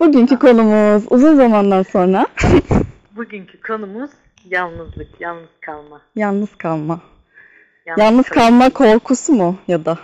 Bugünkü 0.00 0.38
konumuz 0.38 1.04
uzun 1.10 1.36
zamandan 1.36 1.82
sonra 1.82 2.26
Bugünkü 3.16 3.60
konumuz 3.60 4.10
yalnızlık, 4.44 5.20
yalnız 5.20 5.48
kalma. 5.60 6.00
yalnız 6.16 6.56
kalma. 6.56 7.00
Yalnız 7.98 8.28
kalma 8.28 8.70
korkusu 8.70 9.32
mu 9.32 9.58
ya 9.68 9.84
da? 9.84 9.98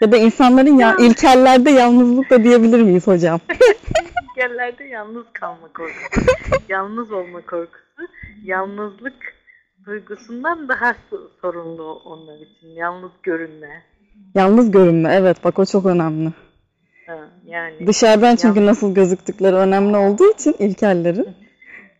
Ya 0.00 0.12
da 0.12 0.16
insanların 0.16 0.78
ya, 0.78 0.96
ilkellerde 1.00 1.70
yalnızlık 1.70 2.30
da 2.30 2.44
diyebilir 2.44 2.82
miyiz 2.82 3.06
hocam? 3.06 3.40
Yerlerde 4.36 4.84
yalnız 4.84 5.24
kalma 5.32 5.68
korkusu, 5.74 6.30
yalnız 6.68 7.12
olma 7.12 7.40
korkusu, 7.40 8.02
yalnızlık 8.44 9.14
duygusundan 9.86 10.68
daha 10.68 10.90
so- 10.90 11.28
sorunlu 11.40 11.92
onlar 12.04 12.36
için. 12.36 12.68
Yalnız 12.68 13.10
görünme. 13.22 13.82
Yalnız 14.34 14.70
görünme 14.70 15.14
evet 15.14 15.44
bak 15.44 15.58
o 15.58 15.64
çok 15.64 15.86
önemli. 15.86 16.32
Ha, 17.08 17.28
yani 17.46 17.86
Dışarıdan 17.86 18.36
çünkü 18.36 18.66
nasıl 18.66 18.94
gözüktükleri 18.94 19.56
önemli 19.56 19.96
olduğu 19.96 20.32
için 20.32 20.54
ilkellerin. 20.58 21.28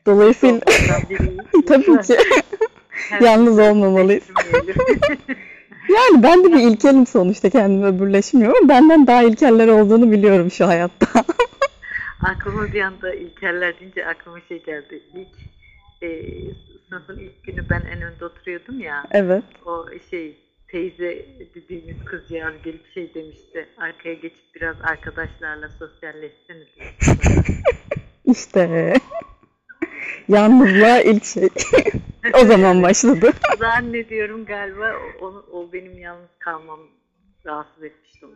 Dolayısıyla 0.07 0.61
tabii 1.67 2.03
ki 2.03 2.17
yalnız 3.21 3.59
olmamalıyız. 3.59 4.25
Yani 5.89 6.23
ben 6.23 6.45
de 6.45 6.53
bir 6.53 6.71
ilkelim 6.71 7.07
sonuçta 7.07 7.51
kendimi 7.51 7.87
öbürleşmiyorum. 7.87 8.69
Benden 8.69 9.07
daha 9.07 9.23
ilkeller 9.23 9.69
olduğunu 9.69 10.13
biliyorum 10.13 10.51
şu 10.51 10.67
hayatta. 10.67 11.07
Aklıma 12.23 12.73
bir 12.73 12.81
anda 12.81 13.15
ilkeller 13.15 13.81
deyince 13.81 14.07
aklıma 14.07 14.41
şey 14.49 14.63
geldi. 14.63 15.03
İlk 15.15 15.29
e, 16.03 16.09
sınıfın 16.89 17.19
ilk 17.19 17.45
günü 17.45 17.71
ben 17.71 17.81
en 17.81 18.03
önde 18.03 18.25
oturuyordum 18.25 18.81
ya. 18.81 19.05
evet. 19.11 19.45
O 19.67 19.87
şey 20.11 20.37
teyze 20.69 21.27
dediğimiz 21.55 22.05
kızcağız 22.05 22.55
gelip 22.65 22.93
şey 22.95 23.15
demişti. 23.15 23.69
Arkaya 23.79 24.15
geçip 24.15 24.55
biraz 24.55 24.77
arkadaşlarla 24.83 25.69
sosyalleşsene. 25.79 26.65
İşte 28.25 28.95
yalnızlığa 30.29 31.01
ilk 31.01 31.25
şey 31.25 31.49
o 32.35 32.45
zaman 32.45 32.83
başladı. 32.83 33.31
Zannediyorum 33.59 34.45
galiba 34.45 34.93
o, 35.21 35.27
onu, 35.27 35.45
o 35.53 35.73
benim 35.73 35.99
yalnız 35.99 36.31
kalmam 36.39 36.81
rahatsız 37.47 37.85
etmişti 37.85 38.27
onu. 38.27 38.35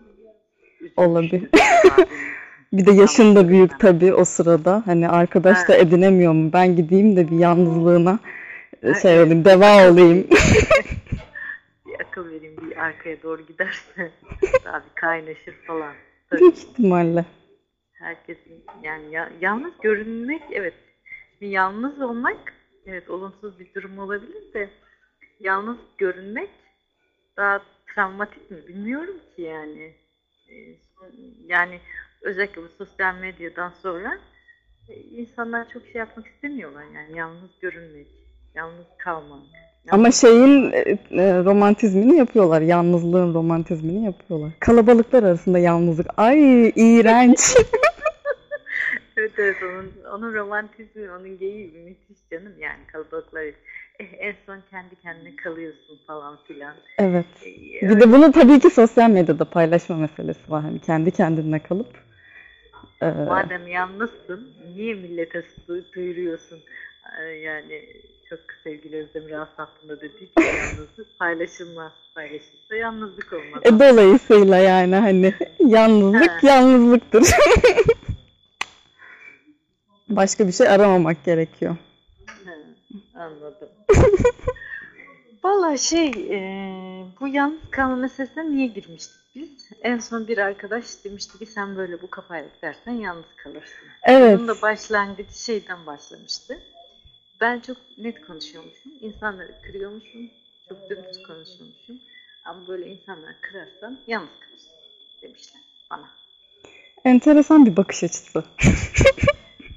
Üzülmüştü. 0.80 1.00
Olabilir. 1.00 1.48
Bir 2.72 2.86
de 2.86 2.92
yaşın 2.92 3.36
da 3.36 3.48
büyük 3.48 3.80
tabii 3.80 4.14
o 4.14 4.24
sırada. 4.24 4.83
Hani 4.86 5.08
arkadaş 5.08 5.69
da 5.69 5.77
edinemiyor 5.77 6.33
mu? 6.33 6.50
Ben 6.52 6.77
gideyim 6.77 7.17
de 7.17 7.30
bir 7.30 7.39
yalnızlığına 7.39 8.19
e, 8.83 8.94
şey 8.94 9.20
olayım, 9.20 9.44
deva 9.44 9.91
olayım. 9.91 10.27
Bir 11.92 12.00
akıl 12.00 12.30
vereyim 12.30 12.70
bir 12.70 12.76
arkaya 12.76 13.22
doğru 13.22 13.42
giderse. 13.46 14.12
Daha 14.64 14.84
bir 14.84 14.94
kaynaşır 14.94 15.54
falan. 15.66 15.94
Tabii. 16.30 16.40
Büyük 16.40 16.56
ihtimalle. 16.58 17.24
herkesin 17.92 18.64
yani 18.82 19.12
ya- 19.14 19.32
yalnız 19.40 19.72
görünmek 19.82 20.42
evet. 20.52 20.74
Bir 21.40 21.48
yalnız 21.48 22.00
olmak 22.00 22.52
evet 22.86 23.10
olumsuz 23.10 23.58
bir 23.60 23.74
durum 23.74 23.98
olabilir 23.98 24.52
de 24.54 24.68
yalnız 25.40 25.76
görünmek 25.98 26.50
daha 27.36 27.62
travmatik 27.94 28.50
mi? 28.50 28.56
Bilmiyorum 28.68 29.16
ki 29.36 29.42
yani. 29.42 29.94
Ee, 30.50 30.77
yani 31.46 31.80
özellikle 32.22 32.62
bu 32.62 32.68
sosyal 32.68 33.14
medyadan 33.14 33.70
sonra 33.82 34.18
e, 34.88 34.94
insanlar 34.94 35.68
çok 35.68 35.82
şey 35.82 35.94
yapmak 35.94 36.27
istemiyorlar 36.27 36.84
yani. 36.94 37.18
Yalnız 37.18 37.50
görünmek 37.60 38.06
yalnız 38.54 38.86
kalmak 38.98 39.42
Ama 39.91 40.11
şeyin 40.11 40.72
e, 40.72 40.78
e, 41.11 41.44
romantizmini 41.44 42.16
yapıyorlar. 42.16 42.61
Yalnızlığın 42.61 43.34
romantizmini 43.34 44.05
yapıyorlar. 44.05 44.50
Kalabalıklar 44.61 45.22
arasında 45.22 45.58
yalnızlık. 45.58 46.06
Ay 46.16 46.69
iğrenç. 46.77 47.39
Evet 49.17 49.33
evet 49.39 49.56
onun, 49.62 49.92
onun 50.17 50.34
romantizmi, 50.34 51.11
onun 51.11 51.39
geyiği 51.39 51.73
müthiş 51.84 52.18
canım 52.30 52.52
yani 52.58 52.86
kalabalıklar. 52.92 53.42
Eh, 53.98 54.06
en 54.18 54.34
son 54.46 54.61
kendi 54.70 54.96
kendine 54.96 55.36
kalıyorsun 55.36 56.01
falan 56.06 56.39
filan. 56.48 56.74
evet. 56.98 57.27
Eh, 57.46 57.83
Bir 57.83 58.01
de 58.01 58.12
bunu 58.12 58.33
tabii 58.33 58.61
ki 58.61 58.70
sosyal 58.70 59.11
medyada 59.11 59.45
paylaşma 59.45 59.96
meselesi 59.96 60.51
var. 60.51 60.62
Hani 60.62 60.80
kendi 60.80 61.11
kendine 61.11 61.58
kalıp. 61.58 61.86
e, 63.02 63.06
Madem 63.29 63.67
yalnızsın 63.67 64.55
niye 64.74 64.95
millete 64.95 65.39
du- 65.68 65.85
duyuruyorsun? 65.95 66.58
Yani 67.42 68.02
çok 68.29 68.39
sevgili 68.64 68.96
Özlem 68.96 69.30
Rahat 69.30 69.58
hakkında 69.58 70.01
dedi 70.01 70.18
ki 70.18 70.30
yalnızlık 70.36 71.18
paylaşılmaz. 71.18 71.92
Paylaşılsa 72.14 72.77
yalnızlık 72.77 73.33
olmaz. 73.33 73.63
E, 73.64 73.70
dolayısıyla 73.70 74.57
yani 74.57 74.95
hani 74.95 75.35
yalnızlık 75.58 76.30
Ha. 76.30 76.46
yalnızlıktır. 76.46 77.23
Başka 80.08 80.46
bir 80.46 80.52
şey 80.52 80.68
aramamak 80.68 81.24
gerekiyor. 81.24 81.77
Ha, 82.45 82.52
anladım. 83.14 83.68
Valla 85.45 85.77
şey, 85.77 86.08
e, 86.08 86.39
bu 87.20 87.29
yalnız 87.29 87.70
kalma 87.70 87.96
meselesine 87.96 88.51
niye 88.51 88.67
girmiştik 88.67 89.17
biz? 89.35 89.68
En 89.83 89.98
son 89.98 90.29
bir 90.29 90.39
arkadaş 90.39 90.85
demişti 91.05 91.39
ki 91.39 91.46
sen 91.46 91.77
böyle 91.77 92.02
bu 92.02 92.11
kafayla 92.11 92.48
gidersen 92.57 92.92
yalnız 92.92 93.24
kalırsın. 93.36 93.89
Evet. 94.02 94.39
Bunun 94.39 94.48
da 94.48 94.62
başlangıcı 94.62 95.45
şeyden 95.45 95.86
başlamıştı. 95.86 96.58
Ben 97.42 97.61
çok 97.61 97.77
net 97.98 98.27
konuşuyormuşum. 98.27 98.92
insanları 99.01 99.55
kırıyormuşum. 99.63 100.30
Çok 100.69 100.91
dümdüz 100.91 101.23
konuşuyormuşum. 101.23 102.01
Ama 102.45 102.69
böyle 102.69 102.86
insanları 102.86 103.36
kırarsan 103.41 103.98
yalnız 104.07 104.30
kalırsın 104.41 104.70
demişler 105.23 105.63
bana. 105.91 106.11
Enteresan 107.05 107.67
bir 107.67 107.77
bakış 107.77 108.05
açısı. 108.05 108.45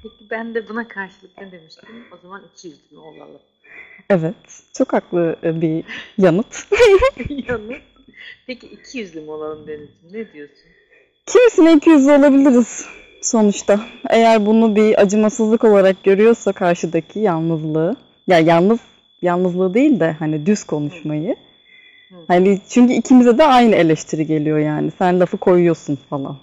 Peki 0.02 0.30
ben 0.30 0.54
de 0.54 0.68
buna 0.68 0.88
karşılık 0.88 1.38
ne 1.40 1.52
demiştim? 1.52 1.88
O 2.14 2.16
zaman 2.22 2.42
iki 2.54 2.68
yüzlü 2.68 2.98
olalım. 2.98 3.40
Evet. 4.10 4.62
Çok 4.78 4.92
haklı 4.92 5.36
e, 5.42 5.60
bir 5.60 5.84
yanıt. 6.18 6.68
Yalnız. 7.48 7.76
Peki 8.46 8.66
iki 8.66 8.98
yüzlü 8.98 9.20
mü 9.20 9.30
olalım 9.30 9.66
Deniz'ciğim? 9.66 10.12
Ne 10.12 10.32
diyorsun? 10.32 10.70
Kimisine 11.26 11.72
iki 11.72 11.90
yüzlü 11.90 12.12
olabiliriz 12.12 12.88
sonuçta. 13.22 13.80
Eğer 14.10 14.46
bunu 14.46 14.76
bir 14.76 15.00
acımasızlık 15.00 15.64
olarak 15.64 16.04
görüyorsa 16.04 16.52
karşıdaki 16.52 17.18
yalnızlığı. 17.18 17.96
Ya 18.26 18.38
yalnız 18.38 18.78
yalnızlığı 19.22 19.74
değil 19.74 20.00
de 20.00 20.12
hani 20.18 20.46
düz 20.46 20.64
konuşmayı. 20.64 21.36
Hı. 22.08 22.14
Hani 22.28 22.58
çünkü 22.68 22.92
ikimize 22.92 23.38
de 23.38 23.44
aynı 23.44 23.74
eleştiri 23.74 24.26
geliyor 24.26 24.58
yani. 24.58 24.90
Sen 24.98 25.20
lafı 25.20 25.36
koyuyorsun 25.36 25.98
falan. 26.10 26.36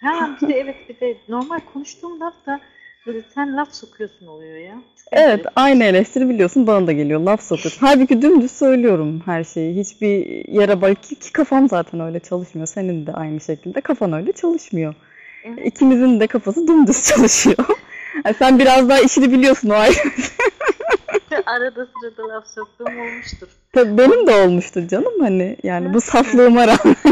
Ha 0.00 0.36
bir 0.42 0.48
de 0.48 0.54
evet 0.54 0.76
bir 0.88 1.00
de 1.00 1.16
normal 1.28 1.58
konuştuğum 1.72 2.20
lafta 2.20 2.60
böyle 3.06 3.22
sen 3.34 3.56
laf 3.56 3.74
sokuyorsun 3.74 4.26
oluyor 4.26 4.56
ya. 4.58 4.74
Çok 4.74 5.08
Evet, 5.12 5.30
enteresan. 5.30 5.52
aynı 5.56 5.84
eleştiri 5.84 6.28
biliyorsun 6.28 6.66
bana 6.66 6.86
da 6.86 6.92
geliyor. 6.92 7.20
Laf 7.20 7.42
sokuyorsun. 7.42 7.86
Halbuki 7.86 8.22
dümdüz 8.22 8.50
söylüyorum 8.52 9.22
her 9.24 9.44
şeyi. 9.44 9.76
Hiçbir 9.80 10.44
yere 10.52 10.80
bak 10.80 11.02
ki 11.02 11.32
kafam 11.32 11.68
zaten 11.68 12.00
öyle 12.00 12.20
çalışmıyor. 12.20 12.66
Senin 12.66 13.06
de 13.06 13.12
aynı 13.12 13.40
şekilde 13.40 13.80
kafan 13.80 14.12
öyle 14.12 14.32
çalışmıyor. 14.32 14.94
İkimizin 15.64 16.20
de 16.20 16.26
kafası 16.26 16.68
dümdüz 16.68 17.04
çalışıyor. 17.04 17.56
Yani 18.24 18.36
sen 18.38 18.58
biraz 18.58 18.88
daha 18.88 19.00
işini 19.00 19.32
biliyorsun 19.32 19.68
o 19.68 19.74
ayrı. 19.74 19.94
Arada 21.46 21.86
sırada 22.00 22.28
laf 22.28 22.46
soktuğum 22.46 23.00
olmuştur. 23.00 23.48
Tabii 23.72 23.98
benim 23.98 24.26
de 24.26 24.34
olmuştur 24.34 24.88
canım 24.88 25.20
hani 25.20 25.56
yani 25.62 25.94
bu 25.94 26.00
saflığıma 26.00 26.66
rağmen. 26.66 26.96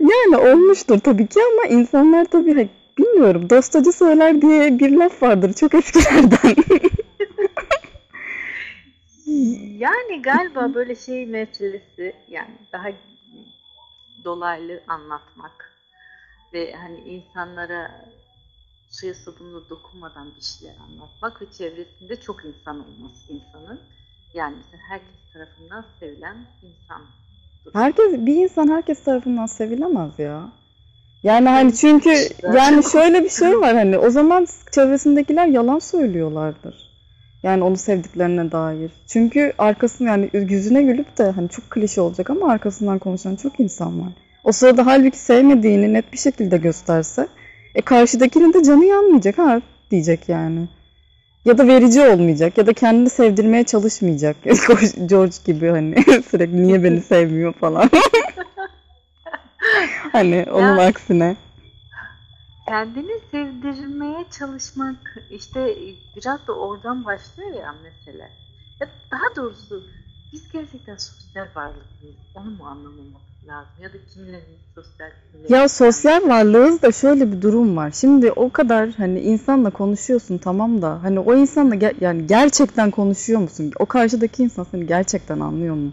Yani 0.00 0.36
olmuştur 0.36 0.98
tabii 0.98 1.26
ki 1.26 1.40
ama 1.52 1.74
insanlar 1.74 2.24
tabii 2.24 2.54
hani 2.54 2.68
bilmiyorum 2.98 3.50
dostacı 3.50 3.92
söyler 3.92 4.42
diye 4.42 4.78
bir 4.78 4.96
laf 4.96 5.22
vardır 5.22 5.52
çok 5.52 5.74
eskilerden. 5.74 6.54
Yani 9.78 10.22
galiba 10.22 10.74
böyle 10.74 10.94
şey 10.94 11.26
meselesi 11.26 12.12
yani 12.28 12.54
daha 12.72 12.88
dolaylı 14.24 14.82
anlatmak 14.88 15.72
ve 16.52 16.72
hani 16.72 17.00
insanlara 17.00 17.90
suya 18.90 19.14
sabunla 19.14 19.68
dokunmadan 19.70 20.28
bir 20.36 20.42
şeyler 20.42 20.74
anlatmak 20.76 21.42
ve 21.42 21.46
çevresinde 21.58 22.20
çok 22.20 22.44
insan 22.44 22.76
olması 22.76 23.32
insanın. 23.32 23.80
Yani 24.34 24.56
mesela 24.56 24.82
herkes 24.88 25.32
tarafından 25.32 25.84
sevilen 26.00 26.36
insan. 26.62 27.02
Herkes 27.72 28.12
bir 28.12 28.36
insan 28.36 28.68
herkes 28.68 29.04
tarafından 29.04 29.46
sevilemez 29.46 30.18
ya. 30.18 30.48
Yani 31.22 31.48
hani 31.48 31.74
çünkü 31.74 32.10
yani 32.42 32.84
şöyle 32.92 33.24
bir 33.24 33.28
şey 33.28 33.60
var 33.60 33.74
hani 33.74 33.98
o 33.98 34.10
zaman 34.10 34.46
çevresindekiler 34.72 35.46
yalan 35.46 35.78
söylüyorlardır. 35.78 36.85
Yani 37.42 37.64
onu 37.64 37.76
sevdiklerine 37.76 38.52
dair. 38.52 38.90
Çünkü 39.06 39.52
arkasını 39.58 40.08
yani 40.08 40.30
yüzüne 40.32 40.82
gülüp 40.82 41.18
de 41.18 41.30
hani 41.30 41.48
çok 41.48 41.70
klişe 41.70 42.00
olacak 42.00 42.30
ama 42.30 42.52
arkasından 42.52 42.98
konuşan 42.98 43.36
çok 43.36 43.60
insan 43.60 44.00
var. 44.00 44.12
O 44.44 44.52
sırada 44.52 44.86
halbuki 44.86 45.18
sevmediğini 45.18 45.92
net 45.92 46.12
bir 46.12 46.18
şekilde 46.18 46.58
gösterse 46.58 47.28
e 47.74 47.82
karşıdakinin 47.82 48.52
de 48.52 48.62
canı 48.62 48.84
yanmayacak 48.84 49.38
ha 49.38 49.60
diyecek 49.90 50.28
yani. 50.28 50.60
Ya 51.44 51.58
da 51.58 51.66
verici 51.66 52.00
olmayacak 52.00 52.58
ya 52.58 52.66
da 52.66 52.72
kendini 52.72 53.10
sevdirmeye 53.10 53.64
çalışmayacak. 53.64 54.36
George 55.06 55.36
gibi 55.46 55.68
hani 55.68 55.94
sürekli 56.30 56.62
niye 56.66 56.84
beni 56.84 57.00
sevmiyor 57.00 57.52
falan. 57.52 57.90
hani 60.12 60.46
onun 60.52 60.76
Ya- 60.76 60.86
aksine. 60.86 61.36
Kendini 62.68 63.20
sevdirmeye 63.30 64.24
çalışmak 64.38 65.16
işte 65.30 65.76
biraz 66.16 66.46
da 66.46 66.52
oradan 66.52 67.04
başlıyor 67.04 67.54
ya 67.54 67.74
mesela. 67.82 68.28
Ya 68.80 68.88
daha 69.10 69.36
doğrusu 69.36 69.84
biz 70.32 70.52
gerçekten 70.52 70.96
sosyal 70.96 71.46
varlıklıyız. 71.56 72.16
Onu 72.34 72.50
mu 72.50 72.66
anlamamak 72.66 73.22
lazım? 73.48 73.72
Ya 73.82 73.92
da 73.92 73.96
kimlerin 74.14 74.58
sosyal 74.74 75.10
kimlerin 75.32 75.54
Ya 75.54 75.68
sosyal 75.68 76.28
varlığız 76.28 76.82
da 76.82 76.92
şöyle 76.92 77.32
bir 77.32 77.42
durum 77.42 77.76
var. 77.76 77.90
Şimdi 77.94 78.32
o 78.32 78.50
kadar 78.50 78.90
hani 78.90 79.20
insanla 79.20 79.70
konuşuyorsun 79.70 80.38
tamam 80.38 80.82
da 80.82 81.02
hani 81.02 81.20
o 81.20 81.34
insanla 81.34 81.74
ger- 81.74 81.94
yani 82.00 82.26
gerçekten 82.26 82.90
konuşuyor 82.90 83.40
musun? 83.40 83.72
O 83.78 83.86
karşıdaki 83.86 84.42
insan 84.42 84.66
seni 84.70 84.86
gerçekten 84.86 85.40
anlıyor 85.40 85.74
mu? 85.74 85.92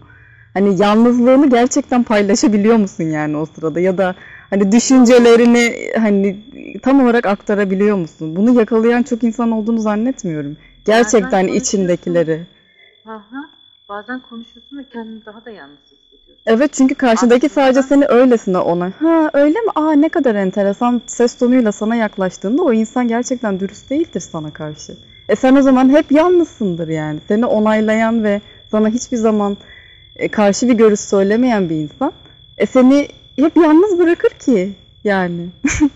Hani 0.53 0.81
yalnızlığını 0.81 1.49
gerçekten 1.49 2.03
paylaşabiliyor 2.03 2.75
musun 2.75 3.03
yani 3.03 3.37
o 3.37 3.45
sırada 3.45 3.79
ya 3.79 3.97
da 3.97 4.15
hani 4.53 4.71
düşüncelerini 4.71 5.91
hani 5.99 6.37
tam 6.83 7.03
olarak 7.03 7.25
aktarabiliyor 7.25 7.97
musun? 7.97 8.35
Bunu 8.35 8.59
yakalayan 8.59 9.03
çok 9.03 9.23
insan 9.23 9.51
olduğunu 9.51 9.79
zannetmiyorum. 9.79 10.57
Gerçekten 10.85 11.29
konuşuyorsun. 11.41 11.61
içindekileri. 11.61 12.41
Aha, 13.07 13.49
bazen 13.89 14.19
konuşuyorsun 14.29 14.77
ve 14.77 14.83
kendini 14.93 15.25
daha 15.25 15.45
da 15.45 15.49
yalnız 15.49 15.77
hissediyorsun. 15.91 16.43
Evet 16.45 16.73
çünkü 16.73 16.95
karşıdaki 16.95 17.45
Aslında- 17.47 17.65
sadece 17.65 17.81
seni 17.81 18.05
öylesine 18.05 18.57
ona. 18.57 18.91
Ha 18.99 19.29
öyle 19.33 19.59
mi? 19.59 19.71
Aa 19.75 19.91
ne 19.91 20.09
kadar 20.09 20.35
enteresan 20.35 21.01
ses 21.05 21.35
tonuyla 21.37 21.71
sana 21.71 21.95
yaklaştığında 21.95 22.61
o 22.63 22.73
insan 22.73 23.07
gerçekten 23.07 23.59
dürüst 23.59 23.89
değildir 23.89 24.19
sana 24.19 24.53
karşı. 24.53 24.93
E 25.29 25.35
sen 25.35 25.55
o 25.55 25.61
zaman 25.61 25.89
hep 25.89 26.11
yalnızsındır 26.11 26.87
yani. 26.87 27.19
Seni 27.27 27.45
onaylayan 27.45 28.23
ve 28.23 28.41
sana 28.71 28.89
hiçbir 28.89 29.17
zaman 29.17 29.57
e, 30.15 30.27
karşı 30.27 30.67
bir 30.69 30.73
görüş 30.73 30.99
söylemeyen 30.99 31.69
bir 31.69 31.75
insan. 31.75 32.11
E 32.57 32.65
seni 32.65 33.07
hep 33.35 33.55
yalnız 33.57 33.99
bırakır 33.99 34.29
ki 34.29 34.75
yani. 35.03 35.49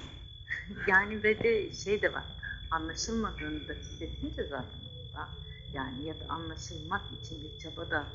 Yani 0.88 1.24
ve 1.24 1.44
de 1.44 1.72
şey 1.74 2.02
de 2.02 2.14
var. 2.14 2.24
Anlaşılmadığını 2.72 3.68
da 3.68 3.74
hissedince 3.74 4.44
zaten 4.44 4.82
yani 5.74 6.06
ya 6.08 6.14
da 6.20 6.26
anlaşılmak 6.30 7.02
için 7.22 7.38
bir 7.44 7.58
çaba 7.60 7.90
da 7.90 8.06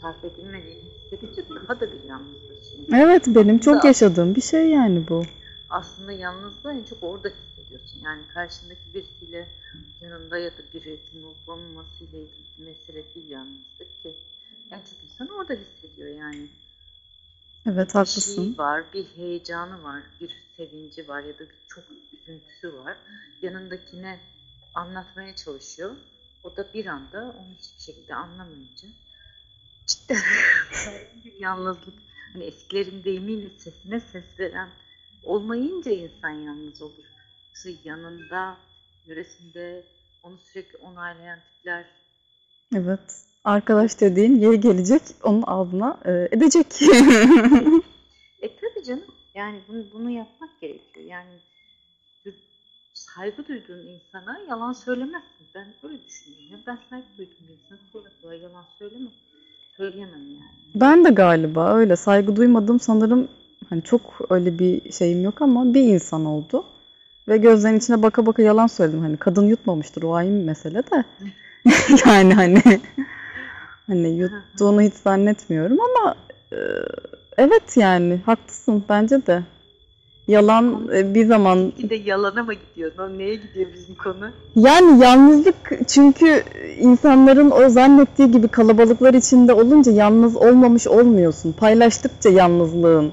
sarf 0.00 0.24
edilmediğini 0.24 0.82
hissedince 0.82 1.42
daha 1.54 1.80
da 1.80 1.92
bir 1.92 2.04
yalnızlaşıyorsun. 2.08 2.94
Evet 2.94 3.26
benim 3.26 3.58
çok 3.58 3.74
Aslında- 3.76 3.86
yaşadığım 3.88 4.34
bir 4.34 4.40
şey 4.40 4.70
yani 4.70 5.08
bu. 5.08 5.22
Aslında 5.68 6.12
yalnızlığı 6.12 6.72
en 6.72 6.84
çok 6.84 7.02
orada 7.02 7.28
hissediyorsun. 7.28 8.00
Yani 8.04 8.22
karşındaki 8.34 8.94
birisiyle 8.94 9.48
yanında 10.00 10.38
ya 10.38 10.50
da 10.50 10.62
bir 10.74 10.84
resim 10.84 11.24
olup 11.24 11.48
olmamasıyla 11.48 12.18
ilgili 12.18 12.46
mesele 12.58 13.14
değil 13.14 13.28
yalnızlık 13.30 14.02
ki. 14.02 14.16
En 14.70 14.78
çok 14.80 15.04
insan 15.04 15.28
orada 15.28 15.54
hissediyor 15.54 16.08
yani. 16.18 16.48
Evet 17.66 17.94
haklısın. 17.94 18.44
şey 18.44 18.58
var, 18.58 18.84
bir 18.92 19.06
heyecanı 19.16 19.82
var, 19.82 20.02
bir 20.20 20.30
sevinci 20.56 21.08
var 21.08 21.20
ya 21.20 21.34
da 21.34 21.40
bir 21.40 21.56
çok 21.68 21.84
üzüntüsü 22.12 22.74
var. 22.74 22.96
Yanındakine 23.42 24.20
anlatmaya 24.74 25.36
çalışıyor. 25.36 25.96
O 26.44 26.56
da 26.56 26.66
bir 26.74 26.86
anda 26.86 27.18
onu 27.20 27.54
hiçbir 27.58 27.92
şekilde 27.92 28.14
anlamayınca 28.14 28.88
cidden 29.86 30.16
bir 31.24 31.40
yalnızlık. 31.40 31.94
Hani 32.32 32.44
eskilerin 32.44 33.04
deyimiyle 33.04 33.50
sesine 33.58 34.00
ses 34.00 34.24
veren 34.38 34.68
olmayınca 35.22 35.90
insan 35.90 36.30
yalnız 36.30 36.82
olur. 36.82 37.04
Yoksa 37.46 37.70
yanında, 37.84 38.56
yöresinde 39.06 39.84
onu 40.22 40.38
sürekli 40.38 40.78
onaylayan 40.78 41.40
tipler 41.40 41.86
Evet. 42.74 43.24
Arkadaş 43.46 44.00
dediğin 44.00 44.36
yeri 44.40 44.60
gelecek 44.60 45.02
onun 45.22 45.42
ağzına 45.46 45.98
e, 46.04 46.28
edecek. 46.30 46.66
E 48.42 48.48
tabii 48.48 48.84
canım. 48.84 49.04
Yani 49.34 49.60
bunu, 49.68 49.84
bunu 49.94 50.10
yapmak 50.10 50.60
gerekiyor. 50.60 51.06
Yani 51.06 51.30
saygı 52.94 53.48
duyduğun 53.48 53.86
insana 53.86 54.38
yalan 54.48 54.72
söylemezsin. 54.72 55.46
Ben 55.54 55.66
öyle 55.82 55.98
düşünüyorum. 56.06 56.64
Ben 56.66 56.78
saygı 56.90 57.06
duyduğum 57.18 57.46
insana 57.50 57.78
kolay 57.92 58.12
kolay 58.22 58.38
yalan 58.40 58.64
söylemem. 58.78 59.12
Söyleyemem 59.76 60.20
yani. 60.20 60.40
Ben 60.74 61.04
de 61.04 61.10
galiba 61.10 61.74
öyle 61.74 61.96
saygı 61.96 62.36
duymadım 62.36 62.80
sanırım 62.80 63.28
hani 63.70 63.82
çok 63.82 64.18
öyle 64.30 64.58
bir 64.58 64.92
şeyim 64.92 65.24
yok 65.24 65.42
ama 65.42 65.74
bir 65.74 65.82
insan 65.82 66.24
oldu. 66.24 66.64
Ve 67.28 67.36
gözlerinin 67.36 67.78
içine 67.78 68.02
baka 68.02 68.26
baka 68.26 68.42
yalan 68.42 68.66
söyledim. 68.66 69.00
Hani 69.00 69.16
kadın 69.16 69.46
yutmamıştır 69.46 70.02
o 70.02 70.20
bir 70.20 70.44
mesele 70.44 70.82
de. 70.82 71.04
yani 72.06 72.34
hani 72.34 72.62
hani 73.86 74.08
yuttuğunu 74.08 74.82
hiç 74.82 74.94
zannetmiyorum 74.94 75.78
ama 75.80 76.14
e, 76.52 76.58
evet 77.36 77.76
yani 77.76 78.20
haklısın 78.26 78.84
bence 78.88 79.26
de. 79.26 79.42
Yalan 80.28 80.88
e, 80.94 81.14
bir 81.14 81.26
zaman 81.26 81.72
Bir 81.78 81.90
de 81.90 81.94
yalana 81.94 82.42
mı 82.42 82.54
gidiyor? 82.54 82.92
Neye 83.18 83.34
gidiyor 83.34 83.66
bizim 83.74 83.94
konu? 83.94 84.30
Yani 84.56 85.02
yalnızlık 85.02 85.56
çünkü 85.86 86.42
insanların 86.78 87.50
o 87.50 87.68
zannettiği 87.68 88.30
gibi 88.30 88.48
kalabalıklar 88.48 89.14
içinde 89.14 89.52
olunca 89.52 89.92
yalnız 89.92 90.36
olmamış 90.36 90.86
olmuyorsun. 90.86 91.52
Paylaştıkça 91.52 92.30
yalnızlığın 92.30 93.12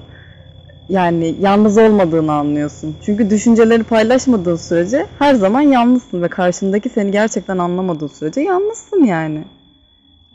yani 0.88 1.36
yalnız 1.40 1.78
olmadığını 1.78 2.32
anlıyorsun. 2.32 2.96
Çünkü 3.06 3.30
düşünceleri 3.30 3.82
paylaşmadığın 3.82 4.56
sürece 4.56 5.06
her 5.18 5.34
zaman 5.34 5.60
yalnızsın 5.60 6.22
ve 6.22 6.28
karşındaki 6.28 6.88
seni 6.88 7.10
gerçekten 7.10 7.58
anlamadığı 7.58 8.08
sürece 8.08 8.40
yalnızsın 8.40 9.04
yani. 9.04 9.44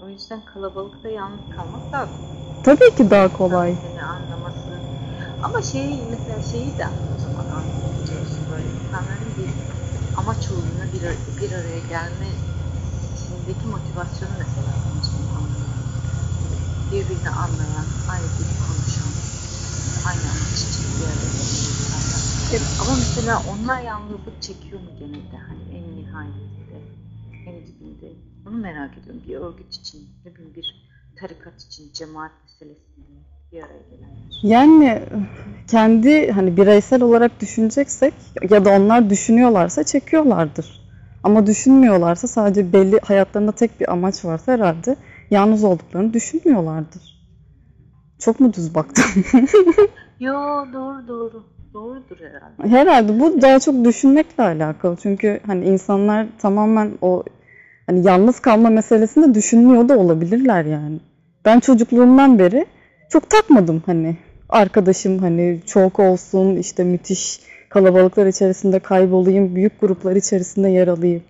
O 0.10 0.12
yüzden 0.12 0.42
kalabalıkta 0.46 1.10
yalnız 1.10 1.40
kalmak 1.50 1.92
daha 1.92 2.06
kolay. 2.06 2.30
Tabii 2.64 2.96
ki 2.96 3.10
daha 3.10 3.34
kolay. 3.34 3.76
Seni 3.82 4.04
anlaması. 4.04 4.80
Ama 5.42 5.62
şey 5.62 6.06
mesela 6.10 6.42
şeyi 6.42 6.78
de 6.78 6.88
zaman 7.18 7.46
anlayabiliyorsun 7.50 8.50
böyle 8.50 8.70
insanların 8.70 9.38
bir 9.38 9.50
amaç 10.16 10.52
uğruna 10.52 10.92
bir, 10.94 11.02
bir 11.40 11.52
araya 11.52 11.80
gelme 11.80 12.28
içindeki 13.16 13.68
motivasyonu 13.68 14.32
mesela. 14.40 14.72
Birbirini 16.92 17.30
anlayan, 17.30 17.86
aynı 18.08 18.28
dili 18.38 18.60
konuşan, 18.68 19.12
aynı 20.06 20.32
amaç 20.32 20.60
için 20.62 21.00
bir 21.00 21.06
araya 21.06 21.30
gelen 21.30 21.64
insanlar. 21.70 22.22
Ama 22.80 22.96
mesela 22.96 23.44
onlar 23.48 23.82
yalnızlık 23.82 24.42
çekiyor 24.42 24.82
mu 24.82 24.90
gene 25.00 25.32
de 25.32 25.38
hani 25.48 25.59
Bunu 28.50 28.58
merak 28.58 28.98
ediyorum. 28.98 29.22
Bir 29.28 29.36
örgüt 29.36 29.76
için, 29.76 30.10
ne 30.26 30.36
bileyim 30.36 30.54
bir 30.56 30.90
tarikat 31.20 31.62
için, 31.62 31.94
cemaat 31.94 32.32
meselesinde 32.44 33.08
bir 33.52 33.58
araya 33.58 33.82
gelenler. 33.90 34.20
Yani 34.44 35.04
kendi 35.68 36.32
hani 36.32 36.58
bireysel 36.58 37.02
olarak 37.02 37.42
düşüneceksek 37.42 38.14
ya 38.50 38.66
da 38.66 38.70
onlar 38.70 39.10
düşünüyorlarsa 39.10 39.84
çekiyorlardır. 39.84 40.80
Ama 41.24 41.48
düşünmüyorlarsa 41.48 42.28
sadece 42.28 42.74
belli 42.74 43.00
hayatlarında 43.00 43.52
tek 43.52 43.80
bir 43.80 43.92
amaç 43.92 44.26
varsa 44.26 44.52
herhalde 44.52 44.96
yalnız 45.32 45.64
olduklarını 45.64 46.14
düşünmüyorlardır. 46.14 47.20
Çok 48.20 48.40
mu 48.40 48.54
düz 48.54 48.76
baktım? 48.76 49.06
Yo 50.20 50.34
doğru 50.74 51.08
doğru. 51.08 51.44
Doğrudur 51.74 52.18
herhalde. 52.20 52.78
Herhalde 52.78 53.20
bu 53.20 53.42
daha 53.42 53.60
çok 53.60 53.86
düşünmekle 53.86 54.44
alakalı. 54.44 54.96
Çünkü 55.02 55.40
hani 55.46 55.66
insanlar 55.66 56.28
tamamen 56.40 56.92
o 57.02 57.24
hani 57.90 58.08
yalnız 58.08 58.40
kalma 58.40 58.70
meselesinde 58.70 59.34
düşünmüyor 59.34 59.90
da 59.90 59.98
olabilirler 59.98 60.66
yani. 60.66 61.00
Ben 61.46 61.60
çocukluğumdan 61.60 62.40
beri 62.40 62.66
çok 63.10 63.30
takmadım 63.30 63.84
hani 63.86 64.18
arkadaşım 64.50 65.20
hani 65.20 65.62
çok 65.66 66.00
olsun 66.00 66.56
işte 66.56 66.84
müthiş 66.84 67.40
kalabalıklar 67.70 68.26
içerisinde 68.26 68.80
kaybolayım, 68.80 69.56
büyük 69.56 69.82
gruplar 69.82 70.16
içerisinde 70.16 70.70
yer 70.70 70.88
alayım. 70.88 71.24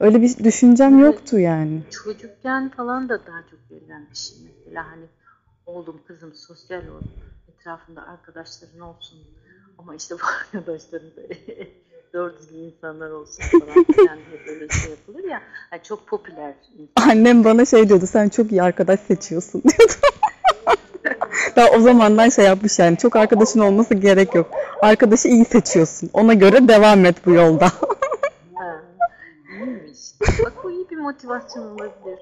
Öyle 0.00 0.22
bir 0.22 0.44
düşüncem 0.44 0.94
Evet. 0.94 1.04
yoktu 1.04 1.38
yani. 1.38 1.82
Çocukken 1.90 2.68
falan 2.68 3.08
da 3.08 3.26
daha 3.26 3.42
çok 3.50 3.70
verilen 3.70 4.06
bir 4.10 4.16
şey 4.16 4.38
mesela 4.44 4.86
hani 4.90 5.04
oğlum 5.66 6.00
kızım 6.06 6.32
sosyal 6.34 6.82
ol. 6.82 7.02
Etrafında 7.48 8.06
arkadaşların 8.06 8.80
olsun. 8.80 9.18
Ama 9.78 9.94
işte 9.94 10.14
bu 10.14 10.18
arkadaşların 10.58 11.10
da 11.16 11.22
doğru 12.14 12.36
düzgün 12.38 12.58
insanlar 12.58 13.10
olsun 13.10 13.42
falan 13.60 13.84
filan 13.84 14.18
diye 14.30 14.46
böyle 14.46 14.68
şey 14.68 14.90
yapılır 14.90 15.24
ya. 15.24 15.42
Hani 15.70 15.82
çok 15.82 16.06
popüler. 16.06 16.54
Annem 17.10 17.44
bana 17.44 17.64
şey 17.64 17.88
diyordu, 17.88 18.06
sen 18.06 18.28
çok 18.28 18.52
iyi 18.52 18.62
arkadaş 18.62 19.00
seçiyorsun 19.00 19.62
diyordu. 19.68 19.92
Daha 21.56 21.70
o 21.70 21.80
zamandan 21.80 22.28
şey 22.28 22.44
yapmış 22.44 22.78
yani, 22.78 22.96
çok 22.96 23.16
arkadaşın 23.16 23.60
olması 23.60 23.94
gerek 23.94 24.34
yok. 24.34 24.50
Arkadaşı 24.82 25.28
iyi 25.28 25.44
seçiyorsun. 25.44 26.10
Ona 26.12 26.34
göre 26.34 26.68
devam 26.68 27.04
et 27.04 27.16
bu 27.26 27.30
yolda. 27.30 27.68
Ha, 28.54 28.82
iyiymiş. 29.50 29.98
Bak 30.44 30.52
bu 30.64 30.70
iyi 30.70 30.90
bir 30.90 30.96
motivasyon 30.96 31.62
olabilir. 31.70 32.18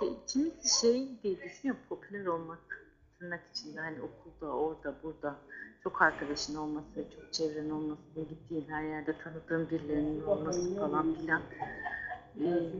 Ki- 0.00 0.14
Kimisi 0.26 0.80
şey 0.80 1.08
diye 1.22 1.36
düşünüyor, 1.42 1.76
popüler 1.88 2.26
olmak 2.26 2.58
tırnak 3.18 3.40
içinde 3.54 3.80
hani 3.80 3.96
okulda, 4.00 4.52
orada, 4.52 4.94
burada 5.02 5.36
çok 5.84 6.02
arkadaşın 6.02 6.54
olması, 6.54 6.94
çok 6.94 7.32
çevren 7.32 7.70
olması, 7.70 8.02
gittiğin 8.28 8.66
her 8.68 8.82
yerde 8.82 9.14
tanıdığın 9.18 9.70
birilerinin 9.70 10.22
olması 10.22 10.76
falan 10.76 11.14
filan. 11.14 11.42
Ee, 12.40 12.72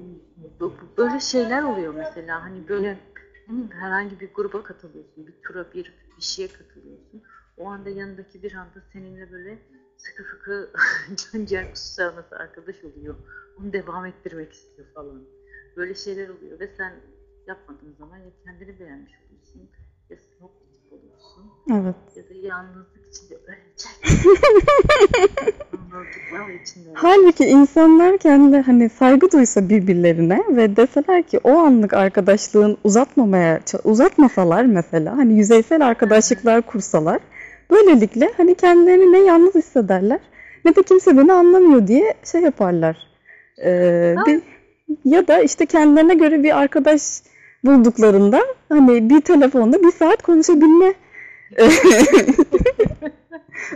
böyle 0.97 1.21
şeyler 1.21 1.63
oluyor 1.63 1.95
mesela 1.95 2.43
hani 2.43 2.69
böyle 2.69 2.99
hmm, 3.47 3.71
herhangi 3.71 4.21
bir 4.21 4.35
gruba 4.35 4.63
katılıyorsun, 4.63 5.27
bir 5.27 5.35
tura, 5.43 5.73
bir, 5.75 5.95
bir 6.17 6.23
şeye 6.23 6.49
katılıyorsun. 6.49 7.23
O 7.57 7.67
anda 7.67 7.91
yanındaki 7.91 8.43
bir 8.43 8.55
anda 8.55 8.83
seninle 8.93 9.33
böyle 9.33 9.59
sıkı 9.97 10.23
fıkı 10.25 10.71
can 11.33 11.45
ciğer 11.45 11.71
kusacağına 11.71 12.17
nasıl 12.17 12.37
arkadaş 12.37 12.85
oluyor. 12.85 13.15
Onu 13.61 13.73
devam 13.73 14.07
ettirmek 14.07 14.53
istiyor 14.53 14.89
falan. 14.95 15.23
Böyle 15.77 15.95
şeyler 15.95 16.29
oluyor 16.29 16.61
ve 16.61 16.69
sen 16.77 16.93
yapmadığın 17.47 17.95
zaman 17.99 18.17
ya 18.17 18.31
kendini 18.45 18.81
beğenmiş 18.81 19.13
oluyorsun 19.27 19.71
ya 20.11 20.17
oluyorsun 21.41 21.85
Evet. 21.85 21.95
ya 22.17 22.23
da 22.23 22.47
yalnızlık 22.49 22.87
içinde 23.11 23.35
ölecek. 23.35 23.91
Yalnızlıklar 25.93 26.61
içinde. 26.63 26.89
Halbuki 26.95 27.45
insanlar 27.45 28.19
kendi 28.19 28.57
hani 28.57 28.89
saygı 28.89 29.31
duysa 29.31 29.69
birbirlerine 29.69 30.43
ve 30.49 30.77
deseler 30.77 31.23
ki 31.23 31.41
o 31.45 31.59
anlık 31.59 31.95
arkadaşlığın 31.95 32.79
uzatmamaya 32.85 33.61
uzatmasalar 33.85 34.65
mesela 34.65 35.17
hani 35.17 35.33
yüzeysel 35.33 35.87
arkadaşlıklar 35.87 36.63
kursalar 36.63 37.21
böylelikle 37.71 38.31
hani 38.37 38.55
kendilerini 38.55 39.13
ne 39.13 39.19
yalnız 39.19 39.55
hissederler 39.55 40.21
ne 40.65 40.77
de 40.77 40.83
kimse 40.83 41.17
beni 41.17 41.33
anlamıyor 41.33 41.87
diye 41.87 42.15
şey 42.25 42.41
yaparlar. 42.41 42.97
Ee, 43.65 44.15
bir, 44.27 44.41
ya 45.05 45.29
da 45.29 45.41
işte 45.41 45.67
kendilerine 45.67 46.15
göre 46.15 46.43
bir 46.43 46.59
arkadaş 46.59 47.03
bulduklarında 47.65 48.41
hani 48.69 49.11
bir 49.11 49.21
telefonda 49.21 49.83
bir 49.83 49.91
saat 49.91 50.23
konuşabilme 50.23 50.95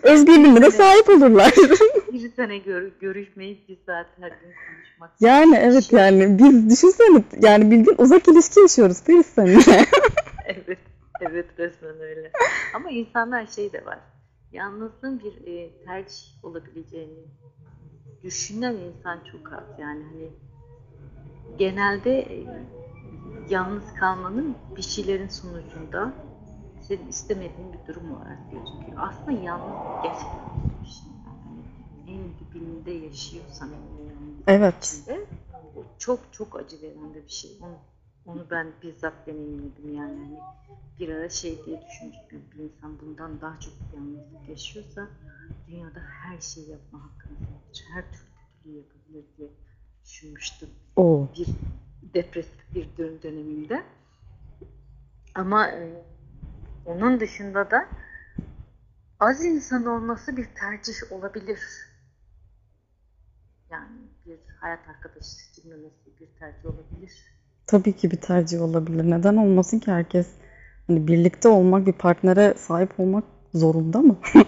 özgürlüğüne 0.03 0.63
de 0.63 0.71
sahip 0.71 1.09
olurlar. 1.09 1.53
bir 2.13 2.33
sene 2.37 2.59
gör, 2.59 2.91
görüşmeyip 3.01 3.69
bir 3.69 3.79
saat 3.87 4.07
her 4.21 4.29
gün 4.29 4.37
konuşmak. 4.39 5.11
Yani 5.21 5.57
evet 5.57 5.93
yani 5.93 6.39
biz 6.39 6.71
düşünsene 6.71 7.25
yani 7.41 7.71
bildiğin 7.71 7.99
uzak 7.99 8.29
ilişki 8.29 8.61
yaşıyoruz 8.61 9.03
Filiz 9.03 9.27
seninle. 9.27 9.61
evet, 10.47 10.79
evet 11.21 11.47
resmen 11.59 12.01
öyle. 12.01 12.31
Ama 12.75 12.91
insanlar 12.91 13.47
şey 13.47 13.73
de 13.73 13.85
var. 13.87 13.99
Yalnızlığın 14.53 15.21
bir 15.21 15.47
e, 15.47 15.71
tercih 15.85 16.45
olabileceğini 16.45 17.25
düşünen 18.23 18.75
insan 18.75 19.21
çok 19.33 19.53
az. 19.53 19.79
Yani 19.79 20.03
hani 20.05 20.31
genelde 21.59 22.19
e, 22.19 22.47
yalnız 23.49 23.95
kalmanın 24.01 24.57
bir 24.77 24.83
şeylerin 24.83 25.29
sonucunda 25.29 26.13
senin 26.89 27.09
istemediğin 27.09 27.73
bir 27.73 27.87
durum 27.95 28.15
olarak 28.17 28.39
gözüküyor. 28.51 28.99
Aslında 29.03 29.33
yalnız 29.33 29.77
gerçekten 30.03 30.41
bir 30.83 30.89
şey. 30.89 31.11
Yani 31.27 31.63
en 32.07 32.23
dibinde 32.39 32.91
yaşıyorsan 32.91 33.71
Evet. 34.47 34.85
içinde, 34.85 35.27
o 35.77 35.83
çok 35.99 36.21
çok 36.33 36.57
acı 36.57 36.83
veren 36.83 37.15
de 37.15 37.25
bir 37.25 37.31
şey. 37.33 37.51
Onu, 37.63 37.77
onu 38.27 38.47
ben 38.51 38.67
bizzat 38.83 39.27
deneyimledim 39.27 39.95
yani. 39.95 40.19
Hani 40.25 40.39
bir 41.01 41.09
ara 41.09 41.29
şey 41.29 41.65
diye 41.67 41.81
düşünmüştüm. 41.87 42.43
Bir 42.55 42.59
insan 42.65 43.01
bundan 43.01 43.41
daha 43.41 43.61
çok 43.61 43.73
yalnızlık 43.95 44.49
yaşıyorsa 44.49 45.09
dünyada 45.69 46.01
her 46.01 46.41
şeyi 46.41 46.71
yapma 46.71 46.99
hakkına 46.99 47.39
sahiptir. 47.39 47.85
Her 47.95 48.03
türlü 48.03 48.25
kötülüğü 48.63 48.77
yapabilir 48.77 49.25
diye 49.39 49.49
düşünmüştüm 50.05 50.69
O. 50.97 51.29
bir 51.39 51.47
depresif 52.15 52.75
bir 52.75 52.89
dön 52.99 53.19
döneminde. 53.23 53.83
Ama 55.35 55.69
e, 55.69 56.03
onun 56.87 57.21
dışında 57.21 57.71
da 57.71 57.87
az 59.21 59.45
insan 59.45 59.87
olması 59.87 60.37
bir 60.37 60.45
tercih 60.45 61.13
olabilir. 61.13 61.61
Yani 63.71 63.99
bir 64.27 64.39
hayat 64.61 64.89
arkadaşı 64.89 65.29
seçilmemesi 65.29 66.21
bir 66.21 66.29
tercih 66.39 66.65
olabilir. 66.65 67.13
Tabii 67.67 67.93
ki 67.93 68.11
bir 68.11 68.17
tercih 68.17 68.63
olabilir. 68.63 69.11
Neden 69.11 69.37
olmasın 69.37 69.79
ki 69.79 69.91
herkes 69.91 70.27
hani 70.87 71.09
birlikte 71.09 71.49
olmak, 71.49 71.87
bir 71.87 71.93
partnere 71.93 72.55
sahip 72.57 73.01
olmak 73.01 73.25
zorunda 73.55 73.99
mı? 74.01 74.17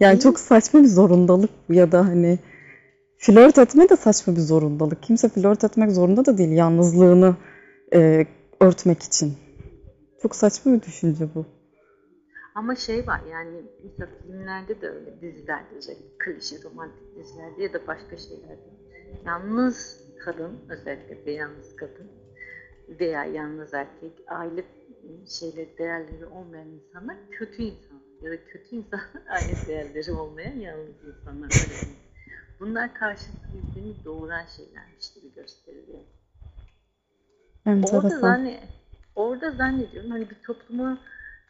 Yani 0.00 0.20
çok 0.20 0.40
saçma 0.40 0.82
bir 0.82 0.88
zorundalık 0.88 1.50
ya 1.68 1.92
da 1.92 2.06
hani 2.06 2.38
flört 3.18 3.58
etme 3.58 3.88
de 3.88 3.96
saçma 3.96 4.36
bir 4.36 4.40
zorundalık. 4.40 5.02
Kimse 5.02 5.28
flört 5.28 5.64
etmek 5.64 5.92
zorunda 5.92 6.24
da 6.26 6.38
değil 6.38 6.50
yalnızlığını 6.50 7.36
e, 7.94 8.26
örtmek 8.60 9.02
için. 9.02 9.36
Çok 10.22 10.36
saçma 10.36 10.72
bir 10.72 10.82
düşünce 10.82 11.28
bu. 11.34 11.46
Ama 12.54 12.74
şey 12.74 13.06
var 13.06 13.20
yani 13.30 13.62
mesela 13.84 14.10
filmlerde 14.22 14.80
de 14.80 14.88
öyle 14.88 15.20
dizilerde 15.20 15.76
özellikle 15.76 16.18
klişe 16.18 16.62
romantik 16.62 17.16
dizilerde 17.16 17.62
ya 17.62 17.72
da 17.72 17.86
başka 17.86 18.16
şeylerde 18.16 18.70
yalnız 19.26 20.00
kadın 20.24 20.58
özellikle 20.68 21.26
de 21.26 21.30
yalnız 21.30 21.76
kadın 21.76 22.10
veya 22.88 23.24
yalnız 23.24 23.74
erkek 23.74 24.12
aile 24.26 24.64
şeyleri 25.28 25.78
değerleri 25.78 26.26
olmayan 26.26 26.68
insanlar 26.68 27.16
kötü 27.30 27.62
insanlar 27.62 28.02
ya 28.22 28.30
da 28.30 28.44
kötü 28.44 28.76
insanlar 28.76 29.26
aile 29.28 29.66
değerleri 29.68 30.12
olmayan 30.12 30.56
yalnız 30.56 31.04
insanlar 31.04 31.44
öyle. 31.44 31.92
Bunlar 32.60 32.94
karşılıklı 32.94 33.48
birbirini 33.54 34.04
doğuran 34.04 34.46
şeylermiş 34.56 35.14
gibi 35.14 35.34
gösteriliyor. 35.34 36.00
Orada 37.66 37.70
Enteresan. 37.70 38.50
Orada 39.16 39.50
zannediyorum 39.50 40.10
hani 40.10 40.30
bir 40.30 40.36
topluma 40.46 40.98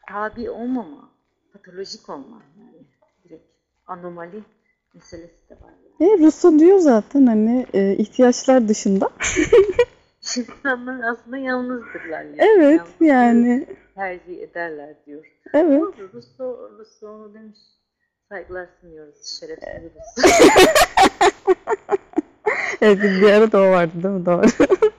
tabi 0.09 0.51
olmama, 0.51 1.11
patolojik 1.53 2.09
olma 2.09 2.43
yani 2.59 2.87
direkt 3.25 3.47
anomali 3.87 4.43
meselesi 4.95 5.49
de 5.51 5.55
var 5.55 5.73
yani. 6.01 6.13
E, 6.13 6.19
Rousseau 6.25 6.59
diyor 6.59 6.79
zaten 6.79 7.27
hani 7.27 7.67
e, 7.73 7.97
ihtiyaçlar 7.97 8.69
dışında. 8.69 9.11
İnsanlar 10.37 11.13
aslında 11.13 11.39
yalnızdırlar 11.39 12.25
yani. 12.25 12.37
Evet 12.39 12.81
Yalnızlığı 12.81 13.07
yani 13.07 13.67
tercih 13.95 14.43
ederler 14.43 14.95
diyor. 15.07 15.25
evet. 15.55 15.83
Rousseau 16.15 17.15
onu 17.15 17.35
demiş. 17.35 17.59
Saygılar 18.29 18.69
sunuyoruz 18.81 19.41
şerefsiz 19.41 19.83
Rousseau. 19.83 20.53
Evet 22.83 23.03
bir 23.03 23.33
arada 23.33 23.59
o 23.61 23.71
vardı 23.71 23.93
değil 24.03 24.15
mi? 24.15 24.27
Doğru. 24.27 24.47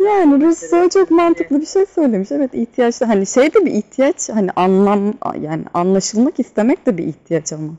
Yani 0.00 0.44
Rousseau 0.44 0.88
çok 0.88 1.10
mantıklı 1.10 1.60
bir 1.60 1.66
şey 1.66 1.86
söylemiş. 1.86 2.32
Evet 2.32 2.54
ihtiyaçlı 2.54 3.06
hani 3.06 3.26
şey 3.26 3.54
de 3.54 3.66
bir 3.66 3.70
ihtiyaç 3.70 4.28
hani 4.28 4.50
anlam 4.56 5.14
yani 5.40 5.64
anlaşılmak 5.74 6.40
istemek 6.40 6.86
de 6.86 6.98
bir 6.98 7.04
ihtiyaç 7.04 7.52
ama. 7.52 7.72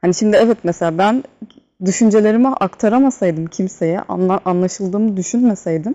Hani 0.00 0.14
şimdi 0.14 0.36
evet 0.36 0.58
mesela 0.62 0.98
ben 0.98 1.24
düşüncelerimi 1.84 2.48
aktaramasaydım 2.48 3.46
kimseye, 3.46 4.00
anla, 4.00 4.40
anlaşıldığımı 4.44 5.16
düşünmeseydim 5.16 5.94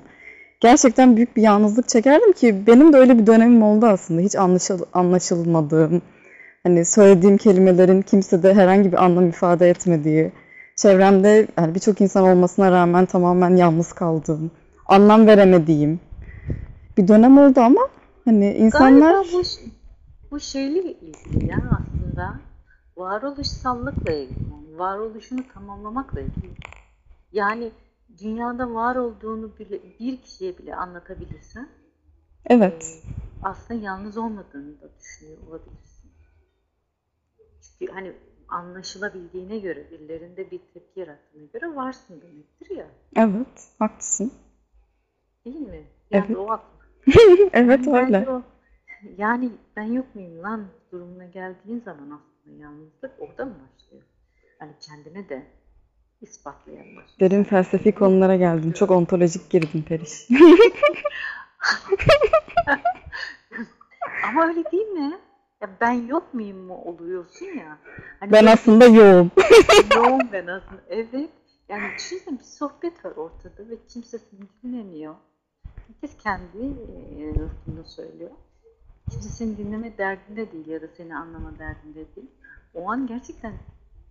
gerçekten 0.59 1.15
büyük 1.15 1.37
bir 1.37 1.41
yalnızlık 1.41 1.89
çekerdim 1.89 2.33
ki 2.33 2.67
benim 2.67 2.93
de 2.93 2.97
öyle 2.97 3.19
bir 3.19 3.27
dönemim 3.27 3.63
oldu 3.63 3.85
aslında. 3.85 4.21
Hiç 4.21 4.35
anlaşıl, 4.35 4.79
anlaşılmadığım, 4.93 6.01
hani 6.63 6.85
söylediğim 6.85 7.37
kelimelerin 7.37 8.01
kimsede 8.01 8.53
herhangi 8.53 8.91
bir 8.91 9.03
anlam 9.03 9.29
ifade 9.29 9.69
etmediği, 9.69 10.31
çevremde 10.75 11.47
yani 11.57 11.75
birçok 11.75 12.01
insan 12.01 12.23
olmasına 12.23 12.71
rağmen 12.71 13.05
tamamen 13.05 13.55
yalnız 13.55 13.93
kaldığım, 13.93 14.51
anlam 14.87 15.27
veremediğim 15.27 15.99
bir 16.97 17.07
dönem 17.07 17.37
oldu 17.37 17.59
ama 17.59 17.87
hani 18.25 18.53
insanlar 18.53 19.11
Galiba 19.11 19.33
bu, 19.33 19.41
bu 20.31 20.39
şeyle 20.39 20.79
ilgili 20.81 21.45
ya 21.45 21.81
aslında 21.81 22.39
varoluşsallıkla 22.97 24.11
ilgili. 24.11 24.39
Yani 24.51 24.79
varoluşunu 24.79 25.47
tamamlamakla 25.53 26.21
ilgili. 26.21 26.53
Yani 27.31 27.71
dünyada 28.17 28.73
var 28.73 28.95
olduğunu 28.95 29.57
bile, 29.59 29.79
bir 29.99 30.21
kişiye 30.21 30.57
bile 30.57 30.75
anlatabilirsen 30.75 31.69
evet 32.45 32.83
e, 32.83 33.11
aslında 33.41 33.83
yalnız 33.83 34.17
olmadığını 34.17 34.81
da 34.81 34.89
düşünüyor 34.99 35.37
olabilirsin. 35.49 36.11
Çünkü 37.61 37.93
hani 37.93 38.13
anlaşılabildiğine 38.47 39.59
göre, 39.59 39.91
birilerinde 39.91 40.51
bir 40.51 40.59
tepki 40.73 40.99
yarattığına 40.99 41.45
göre 41.53 41.75
varsın 41.75 42.21
demektir 42.21 42.77
ya. 42.77 42.87
evet 43.15 43.69
haklısın. 43.79 44.31
Değil 45.47 45.59
mi? 45.59 45.83
Yani 46.11 46.25
Evet. 46.27 46.37
o. 46.37 46.59
Evet 47.53 47.87
Yani 47.87 47.97
öyle. 48.05 48.29
o- 48.29 48.41
yani 49.17 49.49
ben 49.75 49.83
yok 49.83 50.15
muyum 50.15 50.43
lan 50.43 50.65
durumuna 50.91 51.25
geldiğin 51.25 51.81
zaman 51.85 52.09
aslında 52.11 52.63
yalnızlık 52.63 53.11
orada 53.19 53.45
mı 53.45 53.53
başlıyor? 53.53 54.03
Yani 54.61 54.71
kendine 54.81 55.29
de 55.29 55.43
ispatlayamıyorsun. 56.21 57.19
Derin 57.19 57.43
felsefi 57.43 57.91
konulara 57.95 58.35
geldin. 58.35 58.71
Çok 58.71 58.91
ontolojik 58.91 59.49
girdin 59.49 59.81
Periş. 59.81 60.27
Ama 64.29 64.47
öyle 64.47 64.63
değil 64.71 64.87
mi? 64.87 65.19
Ya 65.61 65.69
ben 65.81 65.91
yok 65.91 66.33
muyum 66.33 66.57
mu 66.57 66.75
oluyorsun 66.85 67.45
ya. 67.45 67.77
Hani 68.19 68.31
Ben 68.31 68.31
böyle 68.31 68.49
aslında 68.51 68.85
yoğum. 68.85 69.31
yoğun 69.95 70.29
ben 70.31 70.47
aslında. 70.47 70.81
Evet. 70.89 71.29
Yani 71.69 71.83
düşünsene 71.97 72.39
bir 72.39 72.43
sohbet 72.43 73.05
var 73.05 73.11
ortada 73.11 73.69
ve 73.69 73.75
kimse 73.87 74.17
seni 74.19 74.39
dinlemiyor. 74.63 75.15
Herkes 75.87 76.17
kendi 76.23 76.57
ruhunda 77.35 77.83
söylüyor. 77.83 78.31
Kimse 79.11 79.29
seni 79.29 79.57
dinleme 79.57 79.97
derdinde 79.97 80.51
değil 80.51 80.67
ya 80.67 80.81
da 80.81 80.87
seni 80.97 81.15
anlama 81.15 81.59
derdinde 81.59 82.15
değil. 82.15 82.31
O 82.73 82.91
an 82.91 83.07
gerçekten 83.07 83.53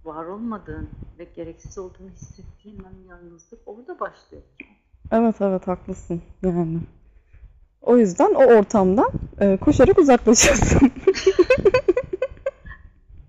var 0.04 0.24
olmadığın 0.24 0.88
ve 1.18 1.24
gereksiz 1.24 1.78
olduğunu 1.78 2.10
hissettiğin 2.10 2.78
an 2.78 3.08
yalnızlık 3.08 3.60
orada 3.66 4.00
başlıyor. 4.00 4.42
Evet 5.12 5.34
evet 5.40 5.68
haklısın 5.68 6.22
yani. 6.42 6.80
O 7.82 7.96
yüzden 7.96 8.34
o 8.34 8.44
ortamdan 8.44 9.10
e, 9.40 9.56
koşarak 9.56 9.98
uzaklaşıyorsun. 9.98 10.90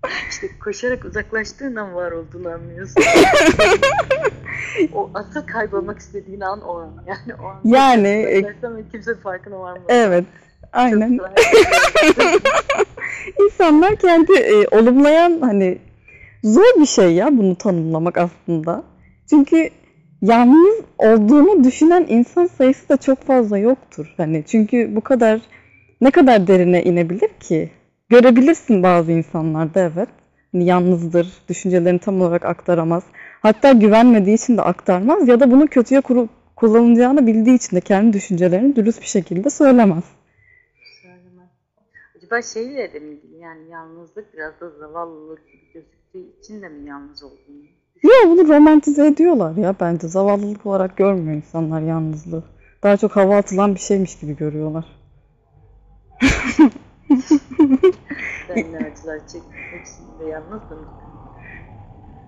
işte 0.30 0.46
koşarak 0.64 1.04
uzaklaştığın 1.04 1.76
an 1.76 1.94
var 1.94 2.12
olduğunu 2.12 2.48
anlıyorsun. 2.48 3.02
o 4.92 5.10
asıl 5.14 5.46
kaybolmak 5.46 5.98
istediğin 5.98 6.40
an 6.40 6.60
o 6.60 6.78
an. 6.78 7.04
Yani 7.06 7.40
o 7.42 7.46
an. 7.46 7.60
Yani 7.64 8.08
e, 8.08 8.42
kimse 8.92 9.14
farkına 9.14 9.60
varmaz. 9.60 9.82
evet 9.88 10.24
aynen. 10.72 11.18
İnsanlar 13.40 13.96
kendi 13.96 14.32
e, 14.32 14.68
olumlayan 14.68 15.40
hani 15.40 15.78
zor 16.44 16.80
bir 16.80 16.86
şey 16.86 17.12
ya 17.12 17.38
bunu 17.38 17.56
tanımlamak 17.56 18.18
aslında. 18.18 18.84
Çünkü 19.30 19.70
yalnız 20.22 20.80
olduğunu 20.98 21.64
düşünen 21.64 22.06
insan 22.08 22.46
sayısı 22.46 22.88
da 22.88 22.96
çok 22.96 23.22
fazla 23.22 23.58
yoktur. 23.58 24.14
Hani 24.16 24.44
çünkü 24.46 24.96
bu 24.96 25.00
kadar 25.00 25.40
ne 26.00 26.10
kadar 26.10 26.46
derine 26.46 26.82
inebilir 26.82 27.28
ki? 27.40 27.70
Görebilirsin 28.10 28.82
bazı 28.82 29.12
insanlarda 29.12 29.80
evet. 29.80 30.08
Hani 30.52 30.64
yalnızdır, 30.64 31.32
düşüncelerini 31.48 31.98
tam 31.98 32.20
olarak 32.20 32.44
aktaramaz. 32.44 33.02
Hatta 33.42 33.72
güvenmediği 33.72 34.36
için 34.36 34.56
de 34.56 34.62
aktarmaz 34.62 35.28
ya 35.28 35.40
da 35.40 35.50
bunu 35.50 35.66
kötüye 35.66 36.00
kuru- 36.00 36.28
kullanılacağını 36.56 37.26
bildiği 37.26 37.56
için 37.56 37.76
de 37.76 37.80
kendi 37.80 38.12
düşüncelerini 38.12 38.76
dürüst 38.76 39.00
bir 39.00 39.06
şekilde 39.06 39.50
söylemez. 39.50 40.04
Söylemez. 41.02 41.48
Acaba 42.16 42.42
şeyle 42.42 42.92
de 42.92 42.98
mi 42.98 43.16
yani 43.40 43.70
yalnızlık 43.70 44.34
biraz 44.34 44.60
da 44.60 44.70
zavallılık 44.70 45.52
gibi 45.52 45.72
gözüktüğü 45.74 46.40
için 46.40 46.62
de 46.62 46.68
mi 46.68 46.88
yalnız 46.88 47.22
olduğunu? 47.22 47.64
Ya 48.02 48.30
bunu 48.30 48.48
romantize 48.48 49.06
ediyorlar 49.06 49.56
ya 49.56 49.74
bence. 49.80 50.08
Zavallılık 50.08 50.66
olarak 50.66 50.96
görmüyor 50.96 51.36
insanlar 51.36 51.80
yalnızlığı. 51.80 52.44
Daha 52.82 52.96
çok 52.96 53.16
hava 53.16 53.36
atılan 53.36 53.74
bir 53.74 53.80
şeymiş 53.80 54.18
gibi 54.18 54.36
görüyorlar. 54.36 54.84
Ben 58.48 58.72
ne 58.72 58.76
acılar 58.76 59.18
çektim. 59.18 59.52
Hepsinde 59.72 60.24
yalnızdım. 60.24 60.78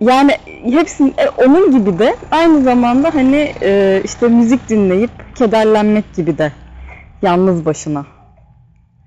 Yani 0.00 0.32
hepsinin 0.46 1.14
e, 1.18 1.28
onun 1.28 1.78
gibi 1.78 1.98
de 1.98 2.16
aynı 2.30 2.62
zamanda 2.62 3.14
hani 3.14 3.52
e, 3.62 4.00
işte 4.04 4.28
müzik 4.28 4.68
dinleyip 4.68 5.10
kederlenmek 5.34 6.14
gibi 6.14 6.38
de 6.38 6.52
yalnız 7.22 7.64
başına. 7.64 8.06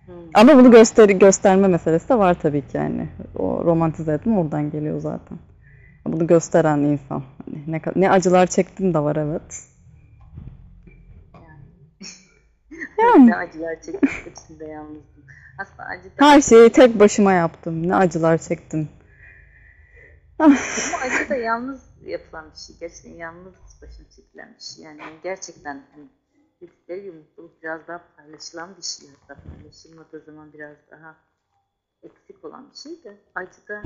Hmm. 0.06 0.13
Ama 0.34 0.56
bunu 0.58 0.72
gösteri 0.72 1.20
gösterme 1.20 1.68
meselesi 1.68 2.10
de 2.10 2.18
var 2.18 2.34
tabii 2.42 2.62
ki 2.62 2.77
yani. 2.77 3.10
O 3.36 3.65
romantize 3.65 4.13
etme 4.13 4.38
oradan 4.38 4.72
geliyor 4.72 5.00
zaten. 5.00 5.38
Bunu 6.08 6.27
gösteren 6.27 6.77
insan. 6.80 7.24
Hani 7.46 7.63
ne, 7.68 7.82
ne 7.96 8.10
acılar 8.10 8.48
çektim 8.48 8.94
de 8.94 9.00
var 9.00 9.15
evet. 9.15 9.63
Yani. 12.98 13.27
Ne 13.27 13.36
acılar 13.36 13.75
çektim. 13.75 14.10
Hepsinde 14.25 14.65
yalnızdım. 14.65 15.12
Aslında 15.58 15.84
acı 15.84 16.04
da 16.06 16.26
Her 16.26 16.42
şeyi 16.42 16.70
tek 16.70 17.00
başıma 17.00 17.34
yaptım. 17.34 17.88
Ne 17.88 17.96
acılar 17.96 18.38
çektim. 18.38 18.90
Ah, 20.40 20.46
Ama 20.46 20.98
acı 21.04 21.30
da 21.30 21.36
yalnız 21.36 21.82
yapılan 22.06 22.46
bir 22.52 22.58
şey. 22.60 22.76
Gerçekten 22.80 23.12
yalnız 23.12 23.54
başına 23.82 24.06
çekilen 24.16 24.56
bir 24.60 24.64
şey. 24.64 24.86
Yani 24.86 25.02
gerçekten 25.24 25.84
hani 25.96 26.06
gibi 26.88 27.12
mutluluk 27.12 27.64
biraz 27.64 27.88
daha 27.88 28.02
paylaşılan 28.18 28.70
bir 28.78 28.84
şey. 28.84 29.10
Hatta 29.28 29.42
paylaşılmadığı 29.42 30.24
zaman 30.26 30.54
biraz 30.54 30.76
daha 30.92 31.16
eksik 32.04 32.46
olan 32.46 32.70
bir 32.72 32.78
şey 32.78 33.04
de 33.04 33.18
acı 33.36 33.68
da 33.70 33.82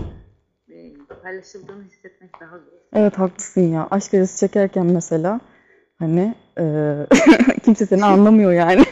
e, 0.69 0.93
paylaşıldığını 1.23 1.83
hissetmek 1.83 2.41
daha 2.41 2.57
zor. 2.57 2.77
Evet 2.93 3.19
haklısın 3.19 3.61
ya. 3.61 3.87
Aşk 3.91 4.13
acısı 4.13 4.39
çekerken 4.39 4.85
mesela 4.85 5.39
hani 5.99 6.35
eee, 6.57 7.07
kimse 7.63 7.85
seni 7.85 8.05
anlamıyor 8.05 8.51
yani. 8.51 8.85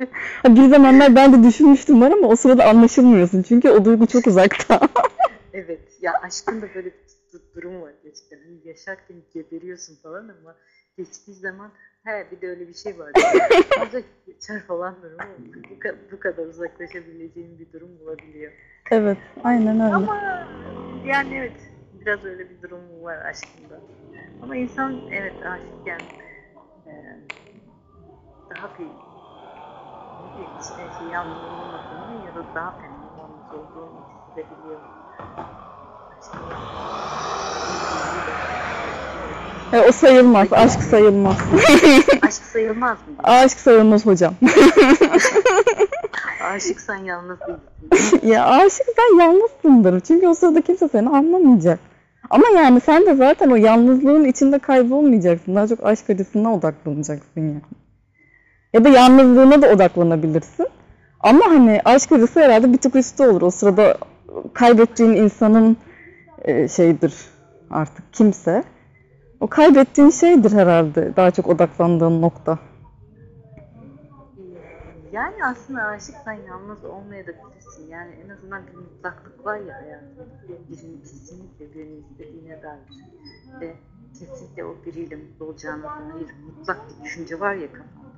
Bir 0.48 0.68
zamanlar 0.68 1.16
ben 1.16 1.32
de 1.32 1.48
düşünmüştüm 1.48 2.00
var 2.00 2.10
ama 2.10 2.28
o 2.28 2.36
sırada 2.36 2.64
anlaşılmıyorsun. 2.64 3.42
Çünkü 3.42 3.70
o 3.70 3.84
duygu 3.84 4.06
çok 4.06 4.26
uzakta. 4.26 4.80
Evet 5.52 5.80
ya 6.00 6.12
aşkın 6.22 6.62
da 6.62 6.66
böyle 6.74 6.86
bir 6.86 6.92
du- 7.32 7.54
durum 7.54 7.82
var 7.82 7.92
gerçekten. 8.02 8.36
Hani 8.36 8.68
yaşarken 8.68 9.16
geberiyorsun 9.34 9.96
falan 10.02 10.28
ama 10.28 10.56
geçtiği 10.96 11.34
zaman 11.34 11.70
he 12.04 12.26
bir 12.30 12.40
de 12.40 12.48
öyle 12.48 12.68
bir 12.68 12.74
şey 12.74 12.98
var. 12.98 13.12
Ancak 13.80 14.04
geçer 14.26 14.62
falan 14.68 14.94
durum 15.02 15.16
ama 15.20 15.30
bu, 15.70 16.12
bu 16.12 16.20
kadar 16.20 16.46
uzaklaşabileceğin 16.46 17.58
bir 17.58 17.72
durum 17.72 17.88
olabiliyor. 18.04 18.52
Evet, 18.90 19.18
aynen 19.44 19.80
öyle. 19.80 19.94
Ama 19.94 20.16
yani 21.06 21.34
evet 21.34 21.56
biraz 21.92 22.24
öyle 22.24 22.50
bir 22.50 22.62
durum 22.62 23.02
var 23.02 23.18
aşkında. 23.24 23.80
Ama 24.42 24.56
insan 24.56 25.00
evet 25.12 25.34
aşıkken 25.46 26.00
e, 26.86 26.92
daha 28.50 28.68
bir 28.78 29.09
bileyim 30.32 30.50
işte 30.60 30.82
şey 30.98 31.08
yalnız 31.12 31.36
olmadığını 31.36 32.26
ya 32.26 32.34
da 32.34 32.42
daha 32.54 32.70
fena 32.70 33.00
yalnız 33.18 33.54
olduğunu 33.54 34.00
hissedebiliyor. 34.28 34.80
Aşkın 36.18 36.40
E, 39.72 39.80
o 39.88 39.92
sayılmaz. 39.92 40.52
Aşk 40.52 40.82
sayılmaz. 40.82 41.36
Aşk 42.22 42.42
sayılmaz 42.42 42.98
mı? 42.98 43.14
Aşk 43.22 43.58
sayılmaz 43.58 44.06
hocam. 44.06 44.34
Aşıksan 46.44 46.96
yalnız 46.96 47.38
değilsin. 47.40 48.28
Ya 48.28 48.46
aşıksan 48.46 49.18
yalnızsındır. 49.18 50.00
Çünkü 50.00 50.28
o 50.28 50.34
sırada 50.34 50.60
kimse 50.60 50.88
seni 50.88 51.08
anlamayacak. 51.08 51.78
Ama 52.30 52.48
yani 52.48 52.80
sen 52.80 53.06
de 53.06 53.14
zaten 53.14 53.50
o 53.50 53.56
yalnızlığın 53.56 54.24
içinde 54.24 54.58
kaybolmayacaksın. 54.58 55.54
Daha 55.54 55.68
çok 55.68 55.86
aşk 55.86 56.10
acısına 56.10 56.54
odaklanacaksın 56.54 57.40
yani. 57.40 57.60
Ya 58.72 58.84
da 58.84 58.88
yalnızlığına 58.88 59.62
da 59.62 59.68
odaklanabilirsin. 59.72 60.66
Ama 61.20 61.44
hani 61.46 61.80
aşk 61.84 62.12
acısı 62.12 62.40
herhalde 62.40 62.72
bir 62.72 62.78
tık 62.78 62.96
üstü 62.96 63.22
olur. 63.22 63.42
O 63.42 63.50
sırada 63.50 63.98
kaybettiğin 64.54 65.12
insanın 65.12 65.76
e, 66.42 66.68
şeydir 66.68 67.14
artık 67.70 68.12
kimse. 68.12 68.64
O 69.40 69.46
kaybettiğin 69.46 70.10
şeydir 70.10 70.52
herhalde 70.52 71.16
daha 71.16 71.30
çok 71.30 71.46
odaklandığın 71.46 72.22
nokta. 72.22 72.58
Yani 75.12 75.44
aslında 75.44 75.82
aşıksan 75.82 76.32
yalnız 76.32 76.84
olmayabilirsin. 76.84 77.88
Yani 77.90 78.10
en 78.24 78.28
azından 78.28 78.66
bir 78.66 78.74
mutlaklık 78.74 79.46
var 79.46 79.56
ya 79.56 79.74
hayatında. 79.82 80.22
Birini 80.68 81.02
kesinlikle 81.02 81.74
birini 81.74 81.98
istediğine 82.10 82.62
dair. 82.62 82.80
Ve 83.60 83.74
kesinlikle 84.18 84.64
o 84.64 84.76
biriyle 84.86 85.16
mutlu 85.16 85.44
olacağına 85.44 85.82
dair 85.84 86.34
mutlak 86.46 86.78
bir 86.88 87.04
düşünce 87.04 87.40
var 87.40 87.54
ya 87.54 87.66
kafanda. 87.72 88.09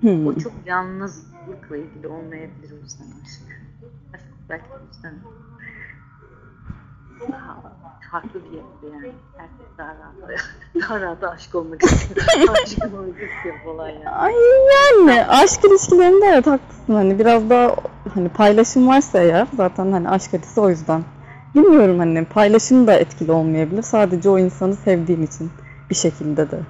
Hmm. 0.00 0.26
O 0.26 0.34
çok 0.34 0.52
yalnızlıkla 0.66 1.76
ilgili 1.76 2.08
olmayabilir 2.08 2.72
o 2.72 2.76
yüzden 2.76 3.06
aşk. 3.24 3.42
Aşk 4.14 4.24
belki 4.48 4.64
o 4.72 4.86
yüzden 4.88 5.14
daha 7.32 7.62
farklı 8.10 8.44
bir 8.44 8.56
yerde 8.56 8.96
yani. 8.96 9.12
Herkes 9.36 9.66
daha 9.78 9.88
rahat, 9.88 10.40
daha 10.80 11.00
rahat 11.00 11.24
aşık 11.24 11.54
olmak 11.54 11.82
istiyor. 11.82 12.26
aşık 12.62 12.84
olmak 12.84 13.22
istiyor 13.22 13.54
falan 13.64 13.88
yani. 13.88 14.08
Ay 14.08 14.34
yani 14.72 15.26
aşk 15.26 15.64
ilişkilerinde 15.64 16.26
evet 16.26 16.46
haklısın 16.46 16.94
hani 16.94 17.18
biraz 17.18 17.50
daha 17.50 17.76
hani 18.14 18.28
paylaşım 18.28 18.88
varsa 18.88 19.18
eğer 19.18 19.46
zaten 19.56 19.92
hani 19.92 20.08
aşk 20.08 20.34
acısı 20.34 20.62
o 20.62 20.70
yüzden. 20.70 21.04
Bilmiyorum 21.54 21.98
hani 21.98 22.24
paylaşım 22.24 22.86
da 22.86 22.92
etkili 22.92 23.32
olmayabilir. 23.32 23.82
Sadece 23.82 24.28
o 24.28 24.38
insanı 24.38 24.76
sevdiğin 24.76 25.22
için 25.22 25.50
bir 25.90 25.94
şekilde 25.94 26.50
de 26.50 26.60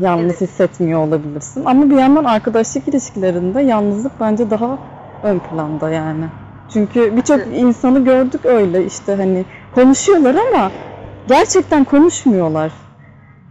yalnız 0.00 0.24
Evet. 0.24 0.40
hissetmiyor 0.40 1.00
olabilirsin. 1.00 1.64
Ama 1.64 1.90
bir 1.90 1.96
yandan 1.96 2.24
arkadaşlık 2.24 2.88
ilişkilerinde 2.88 3.62
yalnızlık 3.62 4.12
bence 4.20 4.50
daha 4.50 4.78
ön 5.22 5.38
planda 5.38 5.90
yani. 5.90 6.24
Çünkü 6.72 7.16
birçok 7.16 7.38
Evet. 7.38 7.48
insanı 7.56 8.04
gördük 8.04 8.44
öyle 8.44 8.84
işte 8.84 9.14
hani 9.14 9.44
konuşuyorlar 9.74 10.34
ama 10.34 10.70
gerçekten 11.28 11.84
konuşmuyorlar. 11.84 12.72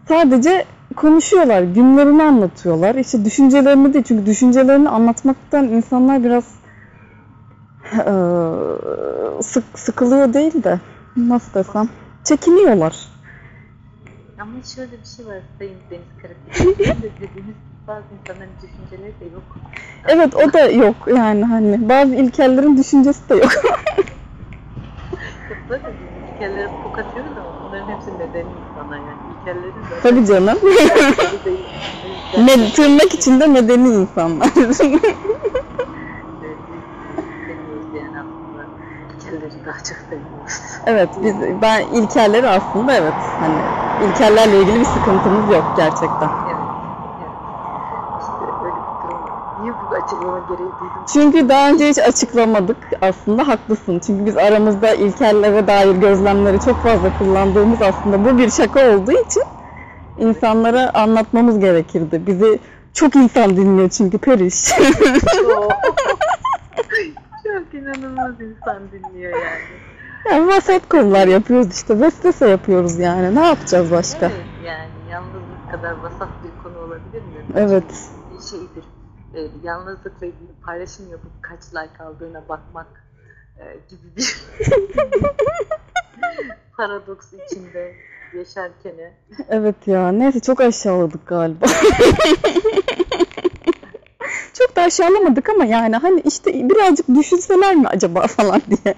Sadece 0.07 0.65
konuşuyorlar, 0.95 1.61
günlerini 1.61 2.23
anlatıyorlar. 2.23 2.95
İşte 2.95 3.25
düşüncelerini 3.25 3.93
de 3.93 4.03
çünkü 4.03 4.25
düşüncelerini 4.25 4.89
anlatmaktan 4.89 5.65
insanlar 5.65 6.23
biraz 6.23 6.43
sık 9.41 9.63
sıkılıyor 9.75 10.33
değil 10.33 10.63
de 10.63 10.79
nasıl 11.17 11.53
desem 11.53 11.89
çekiniyorlar. 12.23 12.95
Ama 14.41 14.51
şöyle 14.75 14.91
bir 14.91 15.05
şey 15.17 15.25
var 15.25 15.37
Sayın 15.59 15.75
Deniz 15.91 16.79
de 16.79 16.85
dediğiniz 17.21 17.55
bazı 17.87 18.03
insanların 18.21 18.51
düşünceleri 18.61 19.13
de 19.19 19.25
yok. 19.33 19.43
Evet 20.07 20.35
o 20.35 20.53
da 20.53 20.59
yok 20.69 20.95
yani 21.07 21.43
hani 21.45 21.89
bazı 21.89 22.15
ilkellerin 22.15 22.77
düşüncesi 22.77 23.29
de 23.29 23.35
yok. 23.35 23.51
Böyle 25.69 25.83
ilkelleri 26.35 26.67
pok 26.83 26.99
atıyoruz 26.99 27.31
ama 27.37 27.47
bunların 27.67 27.87
hepsi 27.95 28.11
medeni 28.11 28.47
insana 28.71 28.97
yani. 28.97 29.17
İlkellerin 29.39 29.73
de 29.73 30.01
Tabii 30.03 30.25
canım. 30.25 30.57
ilkelleri 30.57 31.57
Me- 32.61 32.73
tırnak 32.75 33.13
içinde 33.13 33.47
medeni 33.47 33.87
insanlar. 33.87 34.51
yani. 34.55 34.99
İlkelleri 39.25 39.65
daha 39.65 39.77
çok 39.77 39.97
seviyoruz. 40.09 40.61
evet 40.85 41.09
biz 41.23 41.61
ben 41.61 41.81
ilkelleri 41.81 42.47
aslında 42.49 42.93
evet 42.93 43.13
hani 43.39 43.55
ilkellerle 44.09 44.61
ilgili 44.61 44.79
bir 44.79 44.85
sıkıntımız 44.85 45.53
yok 45.53 45.73
gerçekten. 45.77 46.29
Evet. 46.47 46.65
Açıklama 50.03 50.39
gereği 50.39 50.57
duydum? 50.57 51.05
Çünkü 51.13 51.49
daha 51.49 51.69
önce 51.69 51.89
hiç 51.89 51.99
açıklamadık 51.99 52.77
aslında 53.01 53.47
haklısın. 53.47 54.01
Çünkü 54.05 54.25
biz 54.25 54.37
aramızda 54.37 54.93
ilkellere 54.93 55.67
dair 55.67 55.95
gözlemleri 55.95 56.59
çok 56.59 56.83
fazla 56.83 57.17
kullandığımız 57.19 57.81
aslında 57.81 58.25
bu 58.25 58.37
bir 58.37 58.49
şaka 58.49 58.95
olduğu 58.95 59.11
için 59.11 59.43
insanlara 60.17 60.91
anlatmamız 60.93 61.59
gerekirdi. 61.59 62.21
Bizi 62.27 62.59
çok 62.93 63.15
insan 63.15 63.57
dinliyor 63.57 63.89
çünkü 63.89 64.17
Periş. 64.17 64.71
Çok 67.55 67.73
inanılmaz 67.73 68.41
insan 68.41 68.91
dinliyor 68.91 69.31
yani. 69.31 69.61
yani 70.31 70.47
vasat 70.47 70.89
konular 70.89 71.27
yapıyoruz 71.27 71.73
işte. 71.73 71.99
Vesvese 71.99 72.49
yapıyoruz 72.49 72.99
yani. 72.99 73.35
Ne 73.35 73.47
yapacağız 73.47 73.91
başka? 73.91 74.25
Evet 74.25 74.45
yani 74.65 74.89
yalnızlık 75.11 75.71
kadar 75.71 75.91
vasat 75.91 76.29
bir 76.43 76.63
konu 76.63 76.77
olabilir 76.77 77.21
mi? 77.21 77.45
Evet. 77.55 78.09
Bir 78.33 78.41
şeydir. 78.41 78.83
E, 79.35 79.39
yalnızlıkla 79.63 80.25
ilgili 80.25 80.51
paylaşım 80.65 81.11
yapıp 81.11 81.31
kaç 81.41 81.59
like 81.73 82.03
aldığına 82.03 82.49
bakmak 82.49 83.05
e, 83.59 83.63
gibi 83.89 84.15
bir 84.17 84.37
paradoks 86.77 87.33
içinde 87.33 87.95
yaşarken 88.33 88.93
Evet 89.49 89.87
ya. 89.87 90.11
Neyse 90.11 90.39
çok 90.39 90.61
aşağıladık 90.61 91.27
galiba. 91.27 91.65
aşağılamadık 94.85 95.49
ama 95.49 95.65
yani 95.65 95.95
hani 95.95 96.21
işte 96.21 96.69
birazcık 96.69 97.07
düşünseler 97.07 97.75
mi 97.75 97.87
acaba 97.87 98.27
falan 98.27 98.61
diye. 98.69 98.95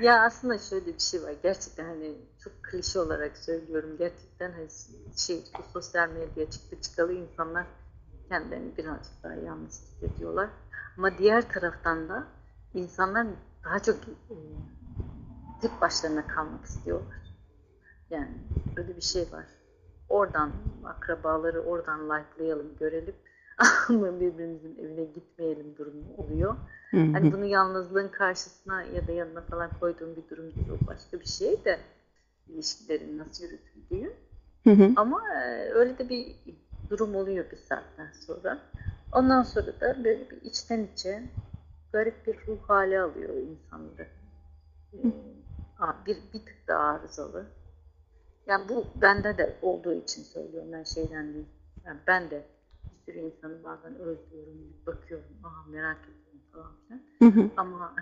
Ya 0.00 0.22
aslında 0.22 0.58
şöyle 0.58 0.86
bir 0.86 0.98
şey 0.98 1.22
var. 1.22 1.32
Gerçekten 1.42 1.84
hani 1.84 2.14
çok 2.44 2.52
klişe 2.62 3.00
olarak 3.00 3.36
söylüyorum. 3.36 3.96
Gerçekten 3.98 4.52
hani 4.52 4.68
şey 5.16 5.44
bu 5.58 5.62
sosyal 5.72 6.08
medya 6.08 6.50
çıktı 6.50 6.80
çıkalı 6.80 7.12
insanlar 7.12 7.66
kendilerini 8.28 8.76
birazcık 8.76 9.22
daha 9.22 9.34
yalnız 9.34 9.82
hissediyorlar. 9.82 10.48
Ama 10.98 11.18
diğer 11.18 11.48
taraftan 11.52 12.08
da 12.08 12.24
insanlar 12.74 13.26
daha 13.64 13.78
çok 13.78 13.96
e, 13.96 14.34
tek 15.62 15.80
başlarına 15.80 16.26
kalmak 16.26 16.64
istiyorlar. 16.64 17.16
Yani 18.10 18.38
öyle 18.76 18.96
bir 18.96 19.02
şey 19.02 19.32
var. 19.32 19.46
Oradan 20.08 20.52
akrabaları 20.84 21.62
oradan 21.62 22.00
likelayalım, 22.04 22.76
görelim 22.80 23.14
ama 23.88 24.20
birbirimizin 24.20 24.78
evine 24.78 25.04
gitmeyelim 25.04 25.76
durumu 25.76 26.16
oluyor. 26.16 26.56
Hani 26.90 27.32
bunu 27.32 27.44
yalnızlığın 27.44 28.08
karşısına 28.08 28.82
ya 28.82 29.06
da 29.06 29.12
yanına 29.12 29.40
falan 29.40 29.70
koyduğum 29.80 30.16
bir 30.16 30.28
durum 30.30 30.54
değil. 30.54 30.68
O 30.70 30.86
başka 30.86 31.20
bir 31.20 31.26
şey 31.26 31.64
de 31.64 31.78
ilişkilerin 32.48 33.18
nasıl 33.18 33.44
yürütüldüğü. 33.44 34.12
Hı 34.64 34.70
hı. 34.70 34.92
Ama 34.96 35.22
e, 35.34 35.70
öyle 35.70 35.98
de 35.98 36.08
bir 36.08 36.36
durum 36.90 37.14
oluyor 37.14 37.50
bir 37.50 37.56
saatten 37.56 38.12
sonra. 38.26 38.58
Ondan 39.12 39.42
sonra 39.42 39.80
da 39.80 40.04
böyle 40.04 40.30
bir 40.30 40.42
içten 40.42 40.88
içe 40.94 41.22
garip 41.92 42.26
bir 42.26 42.46
ruh 42.46 42.58
hali 42.68 43.00
alıyor 43.00 43.34
insanları. 43.34 44.08
Ee, 44.94 46.06
bir, 46.06 46.16
bir 46.32 46.38
tık 46.38 46.68
daha 46.68 46.82
arızalı. 46.82 47.46
Yani 48.46 48.68
bu 48.68 48.86
bende 49.02 49.38
de 49.38 49.56
olduğu 49.62 49.94
için 49.94 50.22
söylüyorum 50.22 50.72
ben 50.72 50.84
şeyden 50.84 51.34
değil. 51.34 51.46
Yani 51.84 51.98
ben 52.06 52.30
de 52.30 52.42
sürü 53.06 53.18
insanı 53.18 53.64
bazen 53.64 53.94
özlüyorum, 53.94 54.76
bakıyorum, 54.86 55.26
aa 55.44 55.70
merak 55.70 55.98
ediyorum 55.98 56.40
falan 56.52 56.72
filan. 56.86 57.00
Hı 57.18 57.40
hı. 57.40 57.50
Ama 57.56 57.94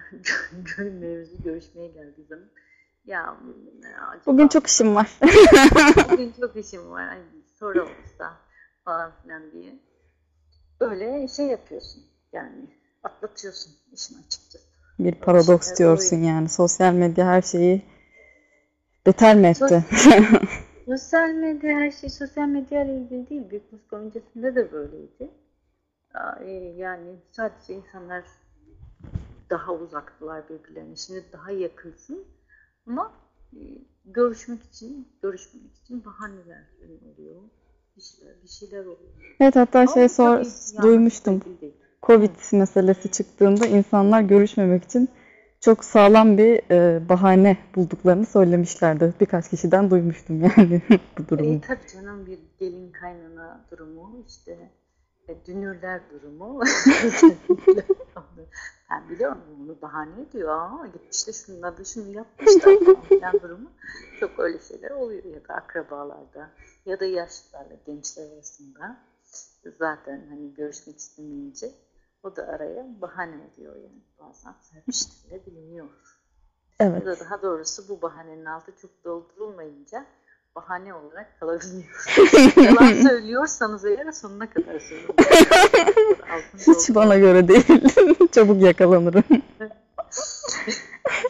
mevzu 0.78 1.42
görüşmeye 1.42 1.88
geldiği 1.88 2.26
zaman 2.28 2.48
ya 3.04 3.36
acaba 4.10 4.26
Bugün 4.26 4.48
çok 4.48 4.66
işim 4.66 4.94
var. 4.94 5.10
bugün 6.12 6.32
çok 6.40 6.56
işim 6.56 6.90
var. 6.90 7.08
Ay, 7.08 7.18
sonra 7.58 7.82
olursa 7.82 8.36
falan 8.84 9.12
filan 9.22 9.52
diye. 9.52 9.78
Öyle 10.80 11.28
şey 11.28 11.46
yapıyorsun. 11.46 12.02
Yani 12.32 12.66
atlatıyorsun 13.02 13.72
işin 13.92 14.14
açıkçası. 14.18 14.64
Bir 14.98 15.14
paradoks 15.14 15.76
diyorsun 15.76 16.16
yani. 16.16 16.48
Sosyal 16.48 16.92
medya 16.92 17.26
her 17.26 17.42
şeyi 17.42 17.82
beter 19.06 19.36
mi 19.36 19.46
etti? 19.46 19.84
Sosyal 20.86 21.28
medya 21.28 21.78
her 21.78 21.90
şey 21.90 22.10
sosyal 22.10 22.48
medya 22.48 22.84
ile 22.84 22.96
ilgili 22.96 23.30
değil. 23.30 23.50
Büyük 23.50 23.72
Moskova 23.72 24.00
öncesinde 24.00 24.54
de 24.54 24.72
böyleydi. 24.72 25.30
E, 26.44 26.52
Yani 26.76 27.16
sadece 27.30 27.74
insanlar 27.74 28.24
daha 29.50 29.74
uzaktılar 29.74 30.48
birbirlerine. 30.48 30.96
Şimdi 30.96 31.24
daha 31.32 31.50
yakınsın 31.50 32.24
ama 32.86 33.12
e, 33.52 33.58
görüşmek 34.04 34.62
için 34.62 35.08
görüşmek 35.22 35.76
için 35.84 36.04
bahaneler 36.04 36.64
oluyor. 37.12 37.42
Bir 37.96 38.02
şeyler, 38.02 38.42
bir 38.42 38.48
şeyler 38.48 38.80
oluyor. 38.80 39.36
Evet 39.40 39.56
hatta 39.56 39.78
Ama 39.78 39.94
şey 39.94 40.08
sor, 40.08 40.44
duymuştum. 40.82 41.40
Covid 42.02 42.30
meselesi 42.52 43.10
çıktığında 43.10 43.66
insanlar 43.66 44.20
görüşmemek 44.20 44.84
için 44.84 45.08
çok 45.64 45.84
sağlam 45.84 46.38
bir 46.38 46.70
e, 46.70 47.08
bahane 47.08 47.56
bulduklarını 47.76 48.26
söylemişlerdi. 48.26 49.14
Birkaç 49.20 49.50
kişiden 49.50 49.90
duymuştum 49.90 50.42
yani 50.42 50.82
bu 51.18 51.28
durumu. 51.28 51.54
E, 51.54 51.60
tabii 51.60 51.86
canım 51.92 52.26
bir 52.26 52.38
gelin 52.60 52.92
kaynana 52.92 53.64
durumu 53.70 54.24
işte 54.28 54.70
e, 55.28 55.46
dünürler 55.46 56.00
durumu. 56.10 56.60
ben 58.90 59.10
biliyorum 59.10 59.38
bunu 59.58 59.82
bahane 59.82 60.22
ediyor 60.22 60.48
ama 60.48 60.86
gitmiş 60.86 61.26
de 61.26 61.32
şununla 61.32 61.78
da 61.78 61.84
şunu 61.84 62.10
yapmışlar 62.16 62.78
falan 62.84 63.32
durumu. 63.42 63.70
Çok 64.20 64.38
öyle 64.38 64.58
şeyler 64.58 64.90
oluyor 64.90 65.24
ya 65.24 65.48
da 65.48 65.54
akrabalarda 65.54 66.50
ya 66.86 67.00
da 67.00 67.04
yaşlılarla 67.04 67.76
gençler 67.86 68.30
arasında 68.34 68.96
zaten 69.78 70.26
hani 70.30 70.54
görüşmek 70.54 70.98
istemeyince 70.98 71.66
o 72.24 72.36
da 72.36 72.46
araya 72.46 72.86
bahane 73.00 73.36
ediyor 73.52 73.76
yani 73.76 74.02
bazen 74.20 74.54
serpiştirilebiliyor. 74.60 75.88
Evet. 76.80 77.06
Ya 77.06 77.06
da 77.06 77.20
daha 77.20 77.42
doğrusu 77.42 77.88
bu 77.88 78.02
bahanenin 78.02 78.44
altı 78.44 78.72
çok 78.82 79.04
doldurulmayınca 79.04 80.06
bahane 80.56 80.94
olarak 80.94 81.40
kalabiliyor. 81.40 82.04
Yalan 82.56 83.08
söylüyorsanız 83.08 83.84
eğer 83.84 84.12
sonuna 84.12 84.50
kadar 84.50 84.80
söyleyin. 84.80 85.14
Hiç 86.56 86.94
bana 86.94 87.18
göre 87.18 87.48
değil. 87.48 87.82
Çabuk 88.32 88.62
yakalanırım. 88.62 89.24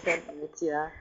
Evet 0.06 0.62
ya. 0.62 0.92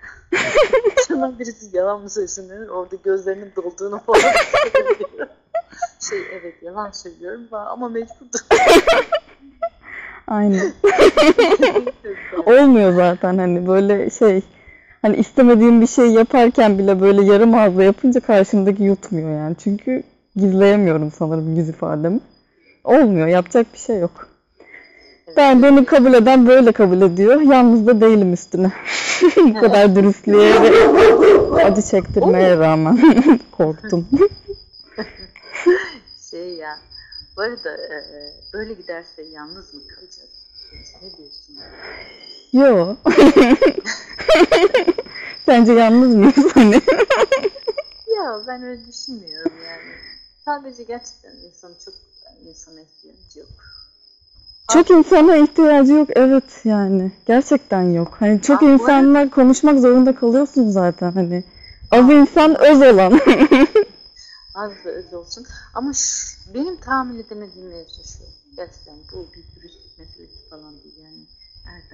Sana 1.08 1.39
birisi 1.39 1.77
yalan 1.77 2.01
mı 2.01 2.10
söylesin 2.10 2.67
orada 2.67 2.95
gözlerinin 2.95 3.51
dolduğunu 3.56 3.99
falan. 3.99 4.34
Şey 6.10 6.19
evet 6.32 6.63
yalan 6.63 6.91
söylüyorum 6.91 7.47
ama 7.51 7.89
mecburdum. 7.89 8.41
Aynen. 10.27 10.73
Olmuyor 12.45 12.93
zaten 12.93 13.38
hani 13.38 13.67
böyle 13.67 14.09
şey 14.09 14.41
hani 15.01 15.17
istemediğim 15.17 15.81
bir 15.81 15.88
şey 15.88 16.07
yaparken 16.07 16.77
bile 16.77 17.01
böyle 17.01 17.25
yarım 17.25 17.53
ağızla 17.53 17.83
yapınca 17.83 18.19
karşımdaki 18.19 18.83
yutmuyor 18.83 19.29
yani. 19.29 19.55
Çünkü 19.63 20.03
gizleyemiyorum 20.36 21.12
sanırım 21.12 21.55
yüz 21.55 21.69
ifademi. 21.69 22.19
Olmuyor. 22.83 23.27
Yapacak 23.27 23.73
bir 23.73 23.79
şey 23.79 23.99
yok. 23.99 24.29
Ben 25.38 25.63
beni 25.63 25.86
kabul 25.86 26.13
eden 26.13 26.47
böyle 26.47 26.71
kabul 26.71 27.01
ediyor. 27.01 27.41
Yalnız 27.41 27.88
da 27.88 28.01
değilim 28.01 28.33
üstüne. 28.33 28.71
Bu 29.38 29.53
kadar 29.53 29.95
dürüstlüğe 29.95 30.62
ve 31.55 31.63
acı 31.65 31.81
çektirmeye 31.81 32.57
rağmen 32.57 32.99
korktum. 33.51 34.07
şey 36.31 36.53
ya. 36.55 36.77
Bu 37.38 37.41
arada 37.41 37.69
e, 37.69 37.95
e, 37.95 38.19
böyle 38.53 38.73
giderse 38.73 39.23
yalnız 39.23 39.73
mı 39.73 39.81
kalacağız? 39.88 40.02
Ne 41.03 41.09
diyorsun? 41.17 41.55
Yo. 42.53 42.95
Sence 45.45 45.73
yalnız 45.73 46.15
mıyız 46.15 46.51
hani? 46.53 46.81
Ya 48.15 48.41
ben 48.47 48.63
öyle 48.63 48.87
düşünmüyorum 48.87 49.51
yani. 49.67 49.93
Sadece 50.45 50.83
gerçekten 50.83 51.31
insanın 51.47 51.75
çok 51.85 51.93
insana 52.45 52.79
ihtiyacı 52.81 53.39
yok. 53.39 53.49
Çok 54.73 54.89
insana 54.89 55.35
ihtiyacı 55.35 55.93
yok 55.93 56.09
evet 56.15 56.61
yani. 56.63 57.11
Gerçekten 57.25 57.81
yok. 57.81 58.15
Hani 58.19 58.41
çok 58.41 58.57
Aa, 58.57 58.61
bu 58.61 58.65
arada- 58.65 58.73
insanlar 58.83 59.29
konuşmak 59.29 59.79
zorunda 59.79 60.15
kalıyorsun 60.15 60.69
zaten 60.69 61.11
hani. 61.11 61.43
Az 61.91 62.09
insan 62.09 62.61
öz 62.61 62.81
olan. 62.81 63.11
Az 64.55 64.71
da 64.85 64.89
öz 64.89 65.13
olsun. 65.13 65.45
Ama 65.73 65.93
şu, 65.93 66.53
benim 66.53 66.75
tahammül 66.77 67.19
edemediğim 67.19 67.69
mevzu 67.69 68.03
şu. 68.03 68.23
Gerçekten 68.55 68.95
bu 69.11 69.27
bir 69.35 69.61
dürüstlük 69.61 69.99
meselesi 69.99 70.49
falan 70.49 70.73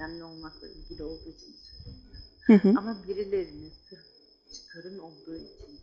Erdemli 0.00 0.24
olmakla 0.24 0.68
ilgili 0.68 1.02
olduğu 1.04 1.28
için 1.28 1.54
söylemiyorum. 1.62 2.22
Hı 2.46 2.52
hı. 2.52 2.74
Ama 2.78 3.04
birilerine 3.08 3.70
sırf 3.70 4.04
çıkarın 4.52 4.98
olduğu 4.98 5.36
için 5.36 5.80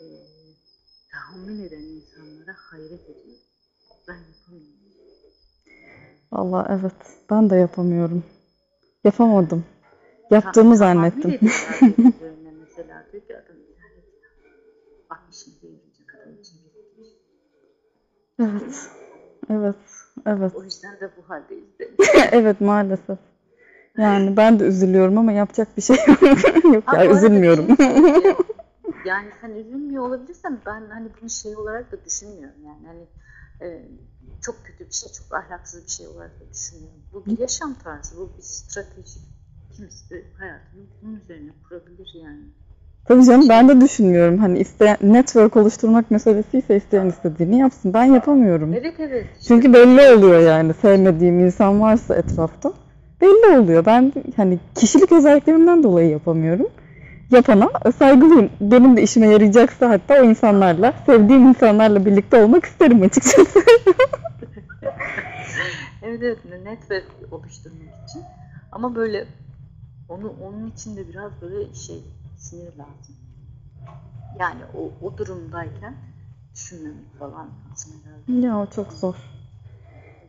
e, 0.00 0.04
tahammül 1.12 1.60
eden 1.60 1.82
insanlara 1.82 2.56
hayret 2.58 3.02
ediyorum. 3.02 3.42
Ben 4.08 4.14
yapamıyorum. 4.14 4.78
Vallahi 6.32 6.80
evet. 6.80 7.16
Ben 7.30 7.50
de 7.50 7.56
yapamıyorum. 7.56 8.24
Yapamadım. 9.04 9.64
Yaptığımı 10.30 10.70
Ta- 10.70 10.76
zannettim. 10.76 11.38
mesela 12.60 13.06
diyor 13.12 13.26
ki 13.26 13.36
adam. 13.36 13.56
Bak 15.10 15.20
için 15.30 15.58
Evet. 18.40 18.90
Evet, 19.50 19.76
evet. 20.26 20.52
O 20.54 20.64
yüzden 20.64 21.00
de 21.00 21.10
bu 21.16 21.28
haldeyiz 21.28 21.78
de. 21.78 21.90
Evet 22.32 22.60
maalesef. 22.60 23.18
Yani 23.98 24.36
ben 24.36 24.60
de 24.60 24.64
üzülüyorum 24.64 25.18
ama 25.18 25.32
yapacak 25.32 25.76
bir 25.76 25.82
şey 25.82 25.96
yok. 26.72 26.82
Ha, 26.86 26.96
ya 26.96 27.02
arada 27.02 27.18
üzülmüyorum. 27.18 27.76
şey 27.76 27.86
yani 29.04 29.28
sen 29.40 29.50
üzülmüyor 29.50 30.02
olabilirsen 30.02 30.58
ben 30.66 30.82
hani 30.90 31.08
bunu 31.20 31.30
şey 31.30 31.56
olarak 31.56 31.92
da 31.92 32.04
düşünmüyorum 32.04 32.60
yani 32.66 32.86
hani 32.86 33.06
e, 33.70 33.88
çok 34.40 34.64
kötü 34.64 34.86
bir 34.86 34.92
şey, 34.92 35.12
çok 35.12 35.34
ahlaksız 35.34 35.84
bir 35.84 35.90
şey 35.90 36.06
olarak 36.06 36.40
da 36.40 36.44
düşünmüyorum. 36.54 37.00
Bu 37.12 37.26
bir 37.26 37.38
yaşam 37.38 37.74
tarzı, 37.74 38.16
bu 38.16 38.32
bir 38.38 38.42
strateji. 38.42 39.20
Kimisi 39.76 40.24
hayatını 40.38 40.82
bunun 41.02 41.20
üzerine 41.20 41.50
kurabilir 41.68 42.10
yani. 42.24 42.44
Tabii 43.04 43.24
canım 43.24 43.48
ben 43.48 43.68
de 43.68 43.80
düşünmüyorum. 43.80 44.38
Hani 44.38 44.58
isteyen 44.58 44.96
network 45.02 45.56
oluşturmak 45.56 46.10
meselesi 46.10 46.58
ise 46.58 46.76
isteyen 46.76 47.06
istediğini 47.06 47.58
yapsın. 47.58 47.94
Ben 47.94 48.04
yapamıyorum. 48.04 48.74
Evet 48.74 48.94
evet. 48.98 49.26
Çünkü 49.48 49.72
belli 49.72 50.18
oluyor 50.18 50.40
yani 50.40 50.74
sevmediğim 50.74 51.40
insan 51.40 51.80
varsa 51.80 52.16
etrafta. 52.16 52.72
Belli 53.20 53.58
oluyor. 53.58 53.86
Ben 53.86 54.12
hani 54.36 54.58
kişilik 54.74 55.12
özelliklerimden 55.12 55.82
dolayı 55.82 56.10
yapamıyorum. 56.10 56.66
Yapana 57.30 57.70
saygılıyım. 57.98 58.50
Benim 58.60 58.96
de 58.96 59.02
işime 59.02 59.26
yarayacaksa 59.26 59.90
hatta 59.90 60.20
o 60.20 60.24
insanlarla, 60.24 60.94
sevdiğim 61.06 61.48
insanlarla 61.48 62.06
birlikte 62.06 62.44
olmak 62.44 62.64
isterim 62.64 63.02
açıkçası. 63.02 63.58
Evet 66.02 66.22
evet 66.22 66.38
network 66.64 67.04
oluşturmak 67.30 68.08
için. 68.08 68.24
Ama 68.72 68.94
böyle 68.94 69.26
onu 70.08 70.34
onun 70.42 70.70
için 70.70 70.96
de 70.96 71.08
biraz 71.08 71.32
böyle 71.42 71.74
şey 71.74 72.02
sinir 72.36 72.72
lazım. 72.78 73.16
Yani 74.40 74.60
o, 74.74 75.06
o 75.06 75.18
durumdayken 75.18 75.94
düşünmemek 76.54 77.18
falan 77.18 77.50
lazım 77.70 77.92
herhalde. 78.04 78.46
Ya 78.46 78.58
o 78.58 78.66
çok 78.66 78.92
zor. 78.92 79.14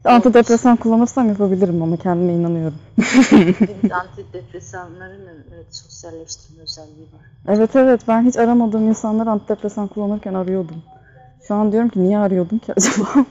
Antidepresan 0.05 0.77
kullanırsam 0.77 1.27
yapabilirim 1.27 1.81
ama 1.81 1.97
kendime 1.97 2.33
inanıyorum. 2.33 2.77
Antidepresanların 3.91 5.21
evet, 5.55 5.75
sosyalleştirme 5.75 6.63
özelliği 6.63 7.07
var. 7.13 7.55
Evet 7.55 7.75
evet 7.75 8.01
ben 8.07 8.21
hiç 8.25 8.37
aramadığım 8.37 8.87
insanları 8.87 9.29
antidepresan 9.29 9.87
kullanırken 9.87 10.33
arıyordum. 10.33 10.83
Şu 11.47 11.55
an 11.55 11.71
diyorum 11.71 11.89
ki 11.89 12.03
niye 12.03 12.17
arıyordum 12.17 12.59
ki 12.59 12.73
acaba? 12.77 13.07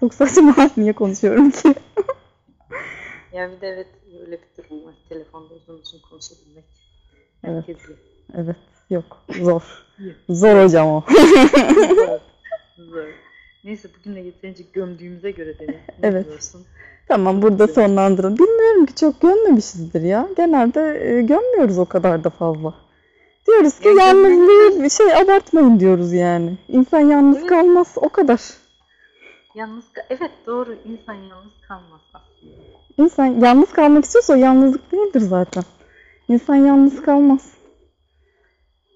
Çok 0.00 0.14
saçma. 0.14 0.70
Niye 0.76 0.92
konuşuyorum 0.92 1.50
ki? 1.50 1.74
Ya 3.32 3.50
bir 3.52 3.60
de 3.60 3.68
evet 3.68 3.86
öyle 4.20 4.32
bir 4.32 4.64
durum 4.64 4.86
var. 4.86 4.94
Telefonda 5.08 5.54
uzun 5.54 5.78
uzun 5.78 5.98
konuşabilmek. 6.10 6.64
Evet. 7.44 7.68
Herkesle. 7.68 7.94
Evet. 8.34 8.56
Yok. 8.90 9.18
Zor. 9.42 9.62
Zor 10.28 10.64
hocam 10.64 10.86
o. 10.88 11.04
Zor. 11.08 12.20
Zor. 12.76 13.27
Neyse 13.64 13.88
bugün 13.98 14.16
de 14.16 14.20
yeterince 14.20 14.64
gömdüğümüze 14.72 15.30
göre 15.30 15.58
Deniz. 15.58 15.74
Ne 15.74 16.08
Evet. 16.08 16.26
diyorsun? 16.26 16.66
Tamam 17.08 17.42
burada 17.42 17.66
sonlandırın. 17.68 18.38
Bilmiyorum 18.38 18.86
ki 18.86 18.94
çok 18.94 19.20
gömmemişizdir 19.20 20.02
ya. 20.02 20.28
Genelde 20.36 20.80
e, 20.80 21.22
gömmüyoruz 21.22 21.78
o 21.78 21.84
kadar 21.84 22.24
da 22.24 22.30
fazla. 22.30 22.74
Diyoruz 23.46 23.78
ki 23.78 23.88
Ya 23.88 23.94
yalnızlığı 23.94 24.84
bir 24.84 24.90
şey 24.90 25.14
abartmayın 25.14 25.80
diyoruz 25.80 26.12
yani. 26.12 26.58
İnsan 26.68 27.00
yalnız 27.00 27.38
Evet. 27.38 27.46
kalmaz 27.48 27.92
o 27.96 28.08
kadar. 28.08 28.40
Yalnız 29.54 29.84
evet 30.10 30.30
doğru 30.46 30.74
insan 30.84 31.14
yalnız 31.14 31.52
kalmaz 31.68 32.00
aslında. 32.14 32.54
İnsan 32.98 33.26
yalnız 33.26 33.72
kalmak 33.72 34.04
istiyorsa 34.04 34.36
yalnızlık 34.36 34.92
değildir 34.92 35.20
zaten. 35.20 35.62
İnsan 36.28 36.54
yalnız 36.54 37.02
kalmaz. 37.02 37.52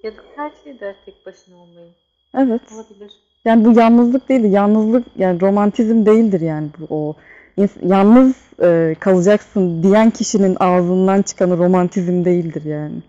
Ya 0.03 0.17
da 0.17 0.23
tercih 0.37 0.67
eder 0.77 0.97
tek 1.05 1.27
başına 1.27 1.57
olmayı. 1.57 1.91
Evet. 2.35 2.61
Olabilir. 2.75 3.13
Yani 3.45 3.65
bu 3.65 3.81
yalnızlık 3.81 4.29
değildir. 4.29 4.51
Yalnızlık 4.51 5.07
yani 5.17 5.41
romantizm 5.41 6.07
değildir 6.07 6.41
yani 6.41 6.69
bu 6.79 6.87
o. 6.97 7.17
Yalnız 7.83 8.35
e, 8.63 8.95
kalacaksın 9.01 9.83
diyen 9.83 10.11
kişinin 10.11 10.57
ağzından 10.61 11.23
çıkan 11.23 11.59
romantizm 11.59 12.25
değildir 12.25 12.65
yani. 12.65 13.03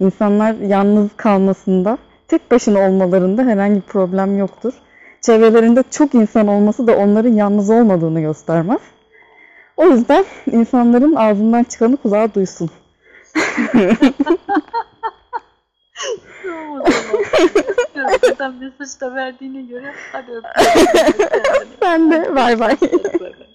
İnsanlar 0.00 0.54
yalnız 0.54 1.08
kalmasında, 1.16 1.98
tek 2.28 2.50
başına 2.50 2.88
olmalarında 2.88 3.42
herhangi 3.42 3.76
bir 3.76 3.80
problem 3.80 4.38
yoktur. 4.38 4.72
Çevrelerinde 5.20 5.84
çok 5.90 6.14
insan 6.14 6.48
olması 6.48 6.86
da 6.86 6.96
onların 6.96 7.32
yalnız 7.32 7.70
olmadığını 7.70 8.20
göstermez. 8.20 8.80
O 9.76 9.86
yüzden 9.86 10.24
insanların 10.52 11.14
ağzından 11.14 11.62
çıkanı 11.62 11.96
kulağa 11.96 12.34
duysun. 12.34 12.70
Tamam 16.42 16.80
o 16.80 16.90
zaman. 16.90 17.24
Zaten 18.20 18.54
mesaj 18.54 19.00
da 19.00 19.14
verdiğine 19.14 19.62
göre 19.62 19.92
hadi 20.12 20.30
öpüyorum. 20.32 21.68
Sen 21.82 22.10
de 22.10 22.36
bay 22.36 22.60
bay. 22.60 22.76
Hadi 22.80 23.20
bay 23.20 23.20
bay. 23.20 23.46